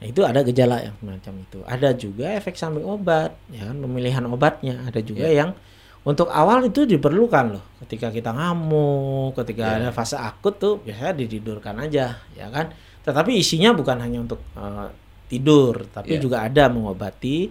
[0.00, 1.58] Nah, itu ada gejala yang semacam itu.
[1.68, 3.76] Ada juga efek samping obat, ya kan?
[3.76, 4.80] Pemilihan obatnya.
[4.88, 5.52] Ada juga yang
[6.00, 7.64] untuk awal itu diperlukan loh.
[7.84, 9.76] Ketika kita ngamuk, ketika Ya.
[9.76, 12.72] ada fase akut tuh biasanya ditidurkan aja, ya kan?
[13.00, 14.88] Tetapi isinya bukan hanya untuk eh,
[15.30, 16.20] tidur, tapi Ya.
[16.20, 17.48] juga ada mengobati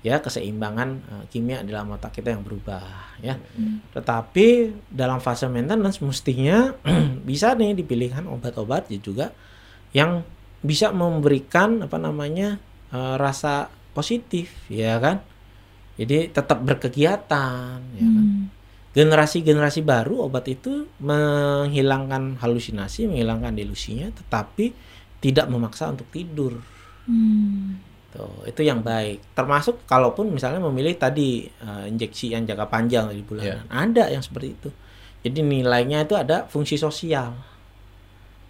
[0.00, 3.36] ya keseimbangan eh, kimia dalam otak kita yang berubah, ya.
[3.92, 4.46] Tetapi
[4.88, 6.72] dalam fase maintenance mestinya
[7.28, 9.32] bisa nih dipilihkan obat-obat ya juga
[9.92, 10.22] yang
[10.60, 12.56] bisa memberikan apa namanya
[12.90, 15.20] eh, rasa positif, ya kan?
[16.00, 18.19] Jadi tetap berkegiatan, ya kan?
[18.90, 24.74] Generasi-generasi baru obat itu menghilangkan halusinasi, menghilangkan delusinya, tetapi
[25.22, 26.58] tidak memaksa untuk tidur.
[27.06, 27.78] Hmm.
[28.10, 29.22] Tuh, itu yang baik.
[29.38, 34.48] Termasuk kalaupun misalnya memilih tadi eh, injeksi yang jangka panjang dari bulanan, ada yang seperti
[34.58, 34.70] itu.
[35.22, 37.30] Jadi nilainya itu ada fungsi sosial.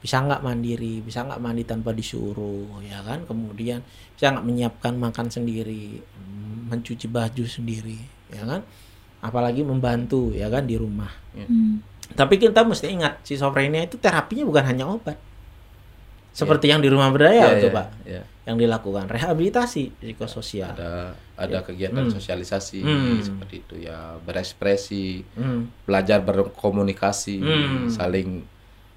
[0.01, 3.29] Bisa nggak mandiri, bisa nggak mandi tanpa disuruh, ya kan?
[3.29, 3.85] Kemudian
[4.17, 6.01] bisa nggak menyiapkan makan sendiri,
[6.73, 8.01] mencuci baju sendiri,
[8.33, 8.65] ya kan?
[9.21, 11.13] Apalagi membantu, ya kan di rumah.
[11.37, 11.85] Hmm.
[12.11, 15.15] Tapi kita mesti ingat, schizophrenia itu terapinya bukan hanya obat.
[16.31, 18.23] Seperti yang di rumah berdaya Ya, tuh ya, Pak, ya.
[18.49, 20.73] yang dilakukan rehabilitasi psikososial.
[20.73, 22.15] Ada ada kegiatan Hmm.
[22.15, 23.19] sosialisasi Hmm.
[23.21, 25.69] seperti itu ya, berekspresi, Hmm.
[25.85, 27.87] belajar berkomunikasi, Hmm.
[27.91, 28.47] saling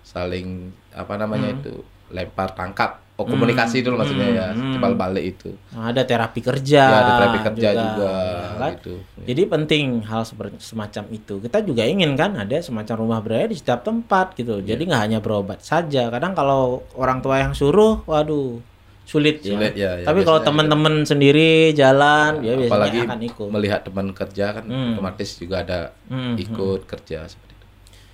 [0.03, 1.59] saling apa namanya Hmm.
[1.59, 1.73] itu
[2.09, 3.02] lempar tangkap.
[3.23, 4.75] Oh, komunikasi itu loh maksudnya ya, Hmm.
[4.75, 5.49] timbal balik itu.
[5.71, 8.71] Nah, ada terapi kerja, Ya, ada terapi kerja juga, ya kan?
[8.75, 8.93] gitu.
[9.23, 10.21] Jadi penting hal
[10.59, 11.39] semacam itu.
[11.39, 14.59] Kita juga ingin kan ada semacam rumah berdaya di setiap tempat gitu.
[14.59, 14.75] Iya.
[14.75, 16.11] Jadi nggak hanya berobat saja.
[16.11, 18.59] Kadang kalau orang tua yang suruh, waduh
[19.03, 19.95] sulit, Sulit ya.
[19.95, 23.47] ya, ya, Tapi kalau teman-teman sendiri jalan, ya, biasanya apalagi akan ikut.
[23.51, 24.95] melihat teman kerja kan Hmm.
[24.95, 27.67] otomatis juga ada Hmm, ikut kerja seperti itu.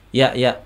[0.10, 0.58] Ya, ya.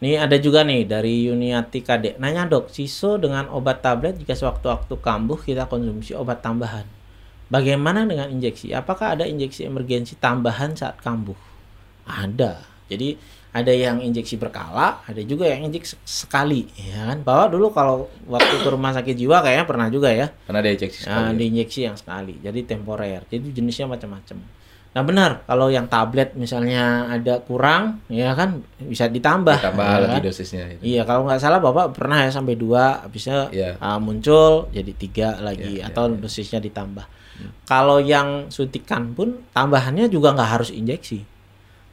[0.00, 2.16] Nih ada juga nih dari Yuniati Kadek.
[2.16, 6.88] Nanya dok, siso dengan obat tablet jika sewaktu-waktu kambuh kita konsumsi obat tambahan.
[7.52, 8.72] Bagaimana dengan injeksi?
[8.72, 11.36] Apakah ada injeksi emergensi tambahan saat kambuh?
[12.08, 12.64] Ada.
[12.88, 13.20] Jadi
[13.50, 17.18] ada yang injeksi berkala, ada juga yang injeksi sekali, ya kan?
[17.26, 20.30] Bahwa dulu kalau waktu ke rumah sakit jiwa kayaknya pernah juga ya.
[20.46, 21.34] Karena ada injeksi Nah, sekali.
[21.36, 23.26] di injeksi yang sekali, jadi temporer.
[23.26, 24.38] Jadi jenisnya macam-macam.
[24.90, 29.62] Nah benar, kalau yang tablet misalnya ada kurang, ya kan bisa ditambah.
[29.62, 30.22] Ditambah ya lagi kan?
[30.26, 30.82] dosisnya itu.
[30.82, 33.78] Iya, kalau nggak salah bapak pernah ya sampai dua, habisnya Iya.
[33.78, 36.18] ah, muncul jadi tiga lagi, Iya, atau iya.
[36.18, 37.06] dosisnya ditambah.
[37.64, 41.22] Kalau yang suntikan pun tambahannya juga nggak harus injeksi,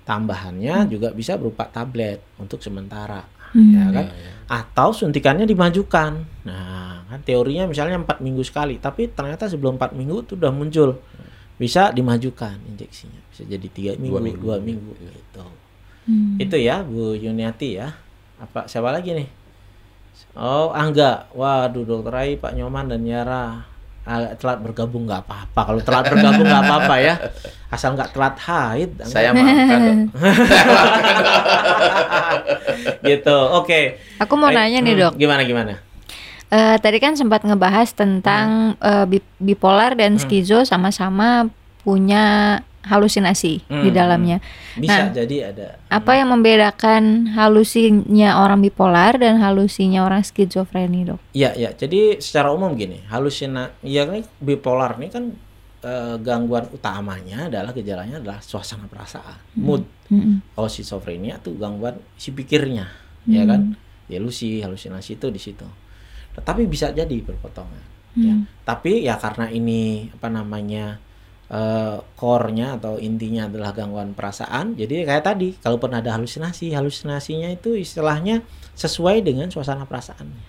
[0.04, 3.24] tambahannya juga bisa berupa tablet untuk sementara,
[3.54, 3.78] Hmm.
[3.78, 4.06] ya kan?
[4.10, 4.32] Iya, iya.
[4.48, 6.24] atau suntikannya dimajukan.
[6.48, 10.98] Nah, kan teorinya misalnya empat minggu sekali, tapi ternyata sebelum empat minggu itu udah muncul,
[11.58, 14.40] bisa dimajukan injeksinya, bisa jadi tiga minggu, minggu.
[14.40, 15.10] dua minggu, Iya.
[15.12, 15.46] gitu.
[16.06, 16.38] Hmm.
[16.38, 17.92] Itu ya Bu Yuniati ya.
[18.38, 19.28] Apa siapa lagi nih?
[20.34, 21.26] Oh, Angga.
[21.32, 23.66] Waduh, Dokter Rai, Pak Nyoman dan Yara.
[24.04, 25.62] Agak telat bergabung nggak apa-apa.
[25.66, 27.14] Kalau telat bergabung nggak apa-apa ya.
[27.68, 28.92] Asal nggak telat haid.
[28.96, 29.12] Angga.
[29.12, 29.98] Saya maafkan dok.
[33.04, 33.38] gitu.
[33.54, 34.00] Oke.
[34.18, 35.14] Aku mau nanya nih Hmm, dok.
[35.18, 35.74] Gimana gimana?
[36.48, 40.22] Eh, tadi kan sempat ngebahas tentang eh, bi- bipolar dan Hmm.
[40.22, 41.52] skizo sama-sama
[41.84, 43.92] punya halusinasi di Hmm.
[43.92, 44.40] dalamnya.
[44.80, 45.12] Bisa Nah.
[45.12, 45.76] jadi ada.
[45.92, 51.20] Apa yang membedakan halusinya orang bipolar dan halusinya orang skizofreni, dok?
[51.36, 51.76] Iya, ya.
[51.76, 55.26] Jadi secara umum gini, halusina ya ini bipolar ini kan
[55.78, 59.86] eh, gangguan utamanya adalah gejalanya adalah suasana perasaan, mood.
[60.10, 60.42] Mm-mm.
[60.52, 62.88] Kalau schizophrenia tuh gangguan si pikirnya,
[63.26, 63.78] ya kan?
[64.10, 65.64] Delusi, halusinasi itu di situ.
[66.38, 67.84] Tetapi bisa jadi berpotongan.
[68.18, 68.34] Ya.
[68.34, 68.46] Hmm.
[68.62, 71.02] Tapi ya karena ini apa namanya
[71.50, 77.74] eh, core-nya atau intinya adalah gangguan perasaan, jadi kayak tadi, kalaupun ada halusinasi, halusinasinya itu
[77.78, 78.44] istilahnya
[78.76, 80.46] sesuai dengan suasana perasaannya.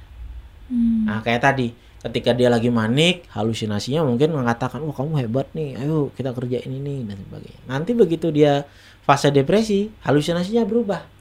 [0.69, 1.07] Hmm.
[1.09, 1.73] Nah, kayak tadi,
[2.03, 5.79] ketika dia lagi manik, halusinasinya mungkin mengatakan, "Wah, kamu hebat nih.
[5.81, 8.69] Ayo kita kerjain ini dan sebagainya." Nanti begitu dia
[9.07, 11.18] fase depresi, halusinasinya berubah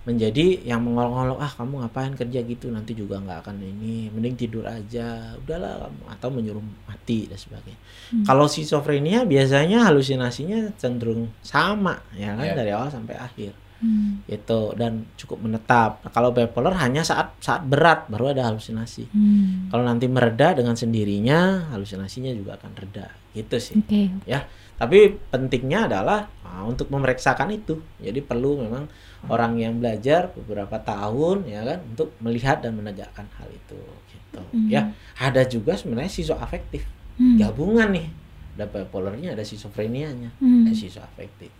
[0.00, 2.72] menjadi yang mengolok-olok, "Ah, kamu ngapain kerja gitu?
[2.72, 4.08] Nanti juga nggak akan ini.
[4.08, 5.36] Mending tidur aja.
[5.36, 7.78] Udahlah kamu." atau menyuruh mati dan sebagainya.
[8.24, 12.54] Kalau schizophrenia biasanya halusinasinya cenderung sama ya kan Ya.
[12.56, 14.20] dari awal sampai akhir Hmm.
[14.28, 16.04] itu dan cukup menetap.
[16.04, 19.08] Nah, kalau bipolar hanya saat saat berat baru ada halusinasi.
[19.08, 19.72] Hmm.
[19.72, 23.08] Kalau nanti mereda dengan sendirinya, halusinasinya juga akan reda.
[23.32, 23.80] Gitu sih.
[23.80, 24.12] Oke.
[24.28, 24.44] Ya.
[24.80, 26.26] Tapi pentingnya adalah
[26.60, 27.80] Nah, untuk memeriksakan itu.
[28.02, 28.84] Jadi perlu memang
[29.32, 33.80] orang yang belajar beberapa tahun ya kan untuk melihat dan menegakkan hal itu
[34.12, 34.42] gitu.
[34.68, 36.84] Ya, ada juga sebenarnya afektif
[37.20, 37.36] Hmm.
[37.36, 38.08] Gabungan nih.
[38.56, 40.64] Ada bipolarnya, ada schizofrenianya, Hmm.
[40.64, 40.72] ada
[41.04, 41.52] afektif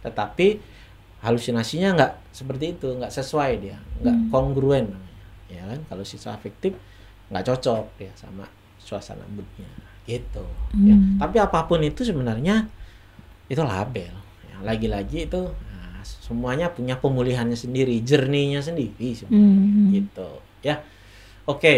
[0.00, 0.60] Tetapi
[1.24, 4.28] halusinasinya nggak seperti itu, nggak sesuai dia, nggak Hmm.
[4.28, 5.24] kongruen namanya.
[5.48, 5.80] Ya kan?
[5.88, 6.04] Kalau
[6.36, 6.76] afektif
[7.32, 8.44] nggak cocok dia sama
[8.76, 9.68] suasana moodnya
[10.04, 10.44] gitu
[10.76, 10.92] ya.
[10.92, 11.16] Hmm.
[11.16, 12.68] tapi apa pun itu sebenarnya
[13.46, 14.12] itu label
[14.44, 19.88] ya, lagi-lagi itu nah, semuanya punya pemulihannya sendiri jerninya sendiri sebenarnya Hmm.
[19.90, 20.28] gitu
[20.60, 20.76] ya
[21.44, 21.74] oke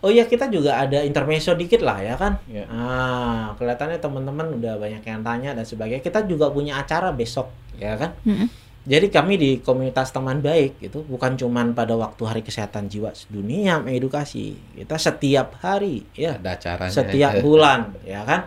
[0.00, 2.66] oh ya kita juga ada intermezzo dikit lah ya kan Ya.
[2.68, 7.94] ah kelihatannya teman-teman udah banyak yang tanya dan sebagainya kita juga punya acara besok ya
[7.94, 8.46] kan Mm-mm.
[8.84, 13.80] Jadi kami di komunitas teman baik itu bukan cuman pada waktu hari kesehatan jiwa sedunia
[13.80, 14.52] mengedukasi.
[14.76, 16.92] Kita setiap hari ya Ada acaranya.
[16.92, 18.44] setiap bulan ya kan?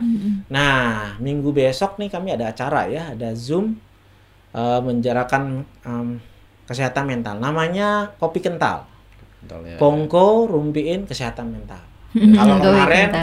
[0.48, 3.82] Nah minggu besok nih kami ada acara ya ada zoom
[4.52, 5.44] eh, menjarakan
[5.82, 6.22] em,
[6.64, 7.38] kesehatan mental.
[7.38, 8.86] Namanya kopi kental.
[9.38, 9.78] Mentalnya.
[9.78, 11.82] kongko rumpiin kesehatan mental.
[12.14, 13.14] Kalau kemarin-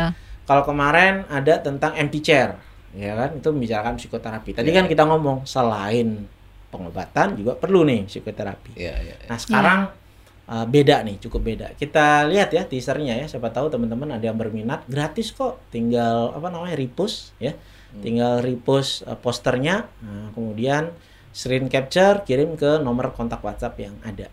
[0.45, 2.59] kalau kemarin ada tentang empty chair
[2.91, 3.35] ya kan?
[3.35, 4.51] Itu membicarakan psikoterapi.
[4.53, 4.77] Tadi Ya.
[4.77, 6.27] kan kita ngomong selain
[6.75, 9.15] pengobatan juga perlu nih psikoterapi Iya, iya.
[9.23, 9.29] iya.
[9.31, 9.81] Nah sekarang
[10.51, 11.67] uh, beda nih, cukup beda.
[11.79, 15.63] Kita lihat ya teasernya ya, siapa tahu teman-teman ada yang berminat, gratis kok.
[15.71, 17.55] Tinggal apa namanya repost ya,
[18.03, 20.91] tinggal repost uh, posternya, nah, kemudian
[21.35, 24.31] screen capture, kirim ke nomor kontak WhatsApp yang ada.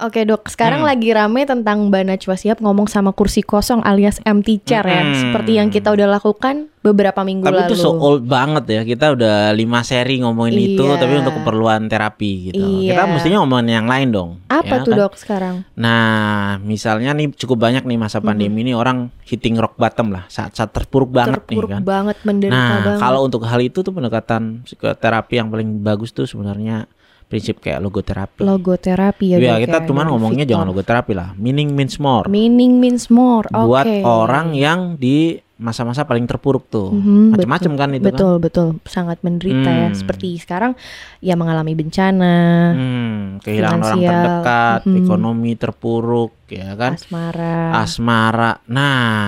[0.00, 0.88] Oke dok, sekarang Hmm.
[0.88, 5.12] lagi rame tentang Mbak Najwa Shihab ngomong sama kursi kosong alias empty chair ya, Hmm.
[5.14, 7.68] seperti yang kita udah lakukan beberapa minggu Tapi lalu.
[7.68, 8.80] itu so old banget ya.
[8.82, 10.96] Kita udah lima seri ngomongin itu, Iya.
[10.96, 12.64] tapi untuk keperluan terapi gitu.
[12.80, 12.96] Iya.
[12.96, 14.30] Kita mestinya ngomongin yang lain dong.
[14.46, 14.98] Apa ya tuh kan?
[14.98, 15.54] dok sekarang?
[15.74, 20.72] Nah, misalnya nih cukup banyak nih masa pandemi ini orang hitting rock bottom lah, saat-saat
[20.72, 21.82] terpuruk banget Terpuruk nih kan.
[21.84, 23.00] banget, menderita Nah, banget.
[23.00, 26.88] kalau untuk hal itu tuh pendekatan psikoterapi yang paling bagus tuh sebenarnya
[27.30, 28.42] prinsip kayak logoterapi.
[28.42, 30.52] logoterapi ya ya, dok kita ya, cuman dari ngomongnya Victor.
[30.52, 31.28] jangan logoterapi lah.
[31.34, 32.26] Meaning means more.
[32.26, 33.46] Meaning means more.
[33.46, 34.02] Buat Oke.
[34.02, 36.88] orang yang di masa-masa paling terpuruk tuh.
[36.88, 39.94] Mhm, Macem-macem kan itu betul betul sangat menderita ya Hmm.
[39.94, 40.72] seperti sekarang
[41.18, 42.34] ya mengalami bencana
[42.66, 42.72] kan.
[42.74, 44.08] Hmm, kehilangan orang Finansial.
[44.16, 44.96] terdekat, Mhm.
[44.98, 46.96] ekonomi terpuruk, ya kan?
[46.96, 48.50] asmara Asmara.
[48.64, 49.20] Nah,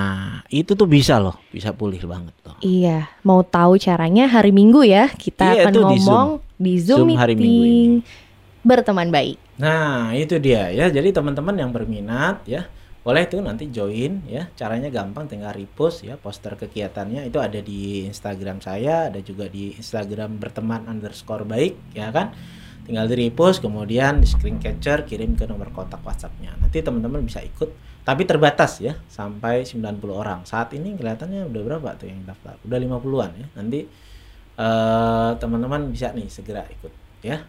[0.49, 2.57] itu tuh bisa loh, bisa pulih banget tuh.
[2.61, 6.29] iya mau tahu caranya hari Minggu ya kita Iya, akan itu di ngomong
[6.63, 7.93] di Zoom, Zoom hari Minggu meeting
[8.63, 10.91] berteman baik Nah, itu dia ya.
[10.91, 12.67] Jadi teman-teman yang berminat ya,
[13.07, 14.51] boleh tuh nanti join ya.
[14.59, 19.77] Caranya gampang tinggal repost ya poster kegiatannya itu ada di Instagram saya, ada juga di
[19.79, 22.35] Instagram berteman underscore baik ya kan.
[22.83, 26.59] Tinggal di repost kemudian di screen capture kirim ke nomor kontak WhatsAppnya.
[26.59, 27.71] Nanti teman-teman bisa ikut
[28.03, 30.43] tapi terbatas ya sampai 90 orang.
[30.43, 32.59] Saat ini kelihatannya udah berapa tuh yang daftar?
[32.67, 33.47] Udah 50-an ya.
[33.55, 33.87] Nanti
[34.59, 36.93] eh teman-teman bisa nih segera ikut
[37.25, 37.41] ya.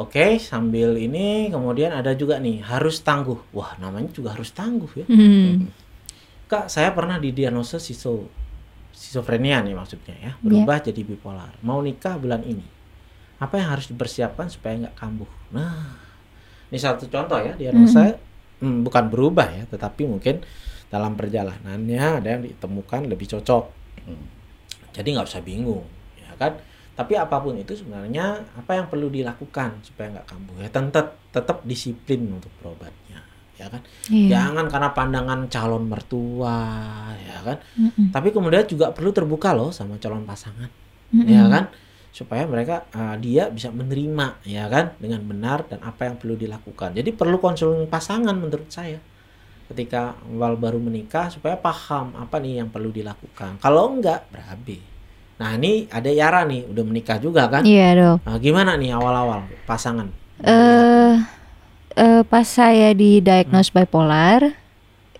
[0.00, 3.52] Oke, sambil ini kemudian ada juga nih harus tangguh.
[3.52, 5.06] Wah, namanya juga harus tangguh ya.
[5.06, 5.68] Hmm.
[6.50, 8.28] Kak, saya pernah didiagnosa siso
[8.92, 11.56] schizofrenia nih maksudnya ya, berubah jadi bipolar.
[11.64, 12.64] Mau nikah bulan ini.
[13.40, 15.28] Apa yang harus dipersiapkan supaya nggak kambuh?
[15.56, 15.96] Nah,
[16.68, 18.16] ini satu contoh ya diagnosa
[18.60, 20.44] hmm, bukan berubah ya, tetapi mungkin
[20.92, 23.64] dalam perjalanannya ada yang ditemukan lebih cocok.
[24.06, 24.24] Hmm.
[24.92, 25.84] Jadi nggak usah bingung,
[26.42, 26.52] kan?
[26.92, 31.64] Tapi apa pun itu sebenarnya apa yang perlu dilakukan supaya nggak kambuh ya tetap tetap
[31.64, 33.24] disiplin untuk berobatnya,
[33.56, 33.80] ya kan?
[34.12, 34.28] Iya.
[34.28, 36.60] Jangan karena pandangan calon mertua,
[37.16, 37.56] ya kan?
[37.80, 38.12] Mm-mm.
[38.12, 40.68] Tapi kemudian juga perlu terbuka loh sama calon pasangan,
[41.16, 41.24] Mm-mm.
[41.24, 41.72] ya kan?
[42.12, 46.92] Supaya mereka uh, dia bisa menerima, ya kan, dengan benar dan apa yang perlu dilakukan.
[46.92, 49.00] Jadi perlu konseling pasangan menurut saya.
[49.72, 53.56] Ketika awal baru menikah supaya paham apa nih yang perlu dilakukan.
[53.64, 54.91] Kalau enggak berabe.
[55.42, 57.66] Nah ini ada Yara nih udah menikah juga kan?
[57.66, 58.16] Iya dok.
[58.22, 60.06] Nah, gimana nih awal-awal pasangan?
[60.42, 61.22] eh
[61.94, 64.58] eh, pas saya didiagnose bipolar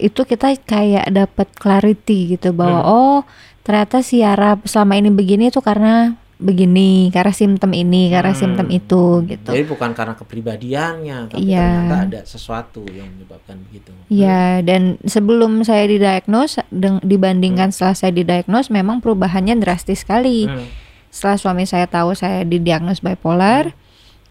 [0.02, 3.18] itu kita kayak dapat clarity gitu bahwa oh
[3.62, 8.40] ternyata si Yara selama ini begini itu karena begini karena simptom ini karena Hmm.
[8.42, 11.62] simptom itu gitu Jadi bukan karena kepribadiannya, tapi Iya.
[11.62, 13.94] ternyata ada sesuatu yang menyebabkan begitu.
[14.06, 20.44] Ya, dan sebelum saya didiagnose deng- dibandingkan setelah saya didiagnose memang perubahannya drastis sekali.
[20.44, 20.66] Hmm.
[21.08, 23.70] Setelah suami saya tahu saya didiagnose bipolar,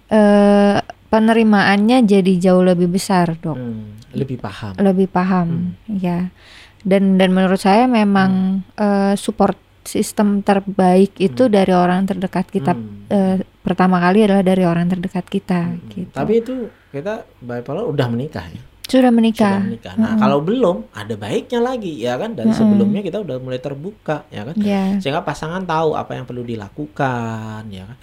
[0.08, 3.56] eh penerimaannya jadi jauh lebih besar, Dok.
[3.56, 4.74] Hmm, lebih paham.
[4.76, 5.48] Lebih paham,
[5.88, 6.32] ya.
[6.82, 12.74] Dan dan menurut saya memang eh, support sistem terbaik itu dari orang terdekat kita.
[12.78, 13.10] Hmm.
[13.10, 15.90] eh, pertama kali adalah dari orang terdekat kita, Hmm.
[15.90, 16.14] gitu.
[16.14, 16.54] Tapi itu
[16.90, 18.62] kita bipolar udah menikah ya.
[18.86, 19.64] Sudah menikah.
[19.64, 19.94] sudah menikah.
[19.96, 24.44] Nah, kalau belum ada baiknya lagi ya kan dari sebelumnya kita udah mulai terbuka ya
[24.44, 24.56] kan.
[24.60, 25.00] Ya.
[25.00, 27.98] Sehingga pasangan tahu apa yang perlu dilakukan ya kan.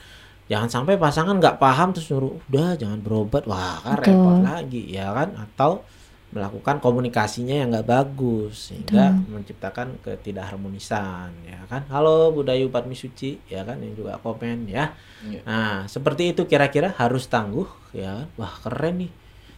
[0.48, 3.44] Jangan sampai pasangan nggak paham terus nyuruh udah jangan berobat.
[3.44, 4.16] Wah, kan Betul.
[4.16, 5.84] repot lagi ya kan atau
[6.28, 11.88] melakukan komunikasinya yang nggak bagus sehingga menciptakan ketidakharmonisan ya kan.
[11.88, 14.92] Halo Budayu Padmi Suci ya kan yang juga komen ya.
[15.24, 15.40] Iya.
[15.48, 17.64] Nah, seperti itu kira-kira harus tangguh
[17.96, 18.24] ya.
[18.24, 18.28] kan?
[18.36, 19.12] Wah, keren nih.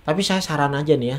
[0.07, 1.19] Tapi saya saran aja nih ya.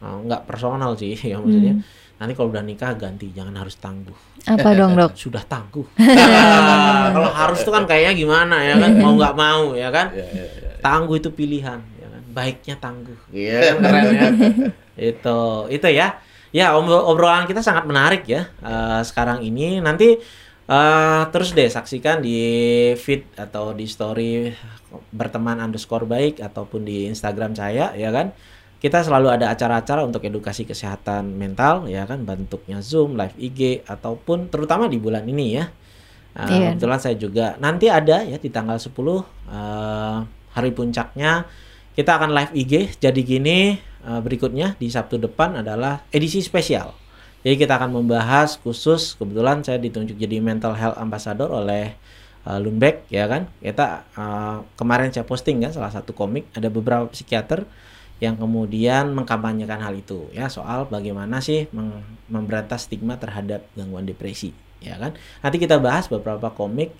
[0.00, 1.84] Nah, nggak personal sih ya maksudnya.
[2.20, 4.16] Nanti kalau udah nikah ganti jangan harus tangguh.
[4.48, 5.12] Apa dong dok?
[5.12, 5.84] Sudah tangguh.
[6.00, 10.08] Nah, kalau harus tuh kan kayaknya gimana ya kan mau nggak mau ya kan.
[10.16, 10.72] Ya, ya, ya.
[10.80, 11.99] Tangguh itu pilihan ya.
[12.40, 13.20] Baiknya tangguh.
[13.28, 14.28] Iya keren ya.
[14.96, 16.08] itu itu ya.
[16.50, 19.78] Ya obro- obrolan kita sangat menarik ya eh, sekarang ini.
[19.78, 20.16] Nanti
[20.66, 22.38] eh, terus deh saksikan di
[22.96, 24.48] feed atau di story
[25.12, 28.32] berteman underscore baik ataupun di Instagram saya ya kan.
[28.80, 34.48] Kita selalu ada acara-acara untuk edukasi kesehatan mental ya kan bentuknya Zoom, live IG ataupun
[34.48, 35.68] terutama di bulan ini ya.
[36.32, 36.72] Uh, Iya.
[36.72, 39.20] Kebetulan saya juga nanti ada ya di tanggal 10 uh,
[40.56, 41.44] hari puncaknya
[42.00, 43.76] kita akan live IG jadi gini
[44.08, 46.96] uh, berikutnya di Sabtu depan adalah edisi spesial.
[47.44, 51.92] Jadi kita akan membahas khusus kebetulan saya ditunjuk jadi mental health ambassador oleh
[52.48, 53.52] uh, Lundbeck ya kan.
[53.60, 57.68] Kita uh, kemarin saya posting kan salah satu komik ada beberapa psikiater
[58.20, 61.72] yang kemudian mengkampanyekan hal itu ya soal bagaimana sih
[62.28, 64.52] memberantas stigma terhadap gangguan depresi
[64.84, 66.92] ya kan nanti kita bahas beberapa komik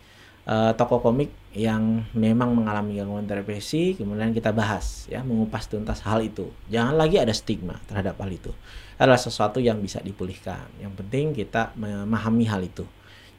[0.50, 6.18] eh, tokoh komik yang memang mengalami gangguan depresi kemudian kita bahas ya mengupas tuntas hal
[6.22, 6.50] itu.
[6.66, 8.50] Jangan lagi ada stigma terhadap hal itu.
[8.98, 10.66] Adalah sesuatu yang bisa dipulihkan.
[10.82, 12.84] Yang penting kita memahami hal itu.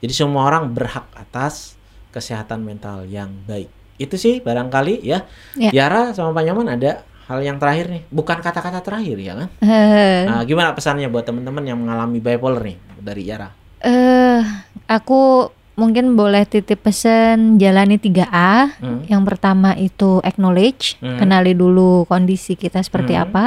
[0.01, 1.77] Jadi semua orang berhak atas
[2.09, 3.69] kesehatan mental yang baik.
[4.01, 5.23] Itu sih barangkali ya.
[5.53, 5.69] Ya.
[5.69, 8.03] Yara sama Pak Nyoman ada hal yang terakhir nih.
[8.09, 9.49] Bukan kata-kata terakhir ya kan?
[10.31, 13.49] Nah, gimana pesannya buat teman-teman yang mengalami bipolar nih dari Yara?
[13.81, 14.41] eh,
[14.85, 15.49] aku
[15.81, 18.77] mungkin boleh titip pesan jalani 3A.
[18.77, 19.01] Hmm.
[19.09, 21.17] Yang pertama itu acknowledge, Hmm.
[21.17, 23.25] kenali dulu kondisi kita seperti Hmm.
[23.25, 23.45] apa.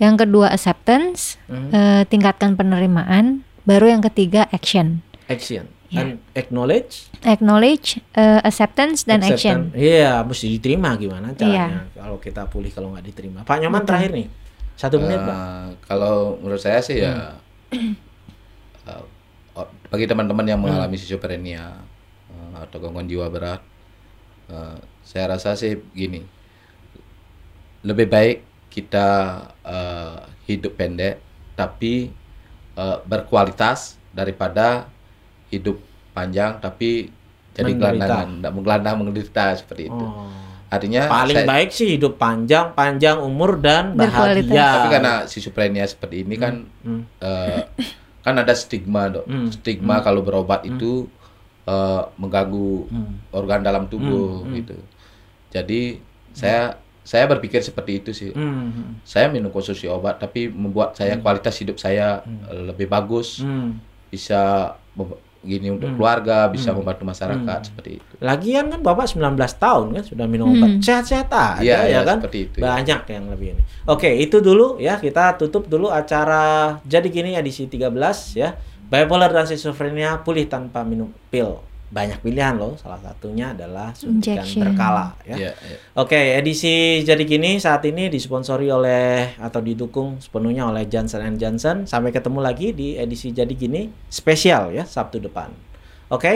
[0.00, 1.68] Yang kedua acceptance, Hmm.
[1.68, 3.44] eh, tingkatkan penerimaan.
[3.62, 5.04] Baru yang ketiga action.
[5.28, 9.72] Action and acknowledge Acknowledge, eh, acceptance dan action.
[9.72, 13.44] Iya, mesti diterima gimana caranya kalau kita pulih kalau nggak diterima.
[13.44, 14.28] Pak Nyoman terakhir nih.
[14.72, 15.34] Satu menit, Pak.
[15.34, 18.07] Eh, kalau menurut saya sih ya o-
[19.88, 21.80] bagi teman-teman yang mengalami schizophrenia
[22.28, 23.60] eh, atau gangguan jiwa berat,
[24.46, 26.20] eh, saya rasa sih gini,
[27.80, 28.36] lebih baik
[28.68, 29.08] kita
[29.62, 30.16] eh,
[30.46, 31.18] hidup pendek
[31.54, 32.10] tapi
[32.74, 34.86] eh, berkualitas daripada
[35.48, 35.80] hidup
[36.10, 37.08] panjang tapi
[37.52, 39.98] jadi gelandangan, tidak menggelandang menderita seperti itu.
[39.98, 40.30] Oh.
[40.68, 44.52] Artinya Paling saya- baik sih hidup panjang, panjang umur dan Berkualitas.
[44.52, 44.68] bahagia.
[44.76, 47.02] tapi karena schizophrenia seperti ini kan Hmm.
[47.18, 47.64] eh,
[48.28, 49.48] kan ada stigma dok Hmm.
[49.48, 51.08] stigma kalau berobat itu
[51.64, 53.14] eh, mengganggu Hmm.
[53.30, 54.54] organ dalam tubuh Hmm, hmm.
[54.56, 54.76] gitu
[55.48, 55.80] jadi
[56.32, 56.62] saya
[57.02, 59.00] saya berpikir seperti itu sih Hmm.
[59.02, 63.80] saya minum konsumsi obat tapi membuat saya kualitas hidup saya eh, lebih bagus Hmm.
[64.08, 64.72] bisa
[65.48, 65.96] gini untuk Hmm.
[65.96, 66.84] keluarga bisa Hmm.
[66.84, 67.66] membantu masyarakat Hmm.
[67.66, 70.70] seperti itu Lagian kan Bapak 19 tahun kan sudah minum obat.
[70.76, 70.82] Hmm.
[70.82, 72.18] Sehat-sehat aja Iya, ya iya, kan?
[72.20, 72.64] seperti itu, ya.
[72.68, 73.62] Banyak yang lebih ini.
[73.86, 74.98] Oke, itu dulu ya.
[74.98, 78.58] Kita tutup dulu acara jadi gini edisi 13 ya.
[78.88, 81.60] Bipolar dan schizophrenia pulih tanpa minum pil.
[81.88, 82.74] Banyak pilihan loh.
[82.74, 84.66] Salah satunya adalah suntikan Injection.
[84.66, 85.36] berkala ya.
[85.38, 85.78] Iya, iya.
[85.94, 91.86] Oke, edisi jadi gini saat ini disponsori oleh atau didukung sepenuhnya oleh Johnson Johnson.
[91.86, 95.54] Sampai ketemu lagi di edisi jadi gini spesial ya Sabtu depan.
[96.10, 96.26] Oke.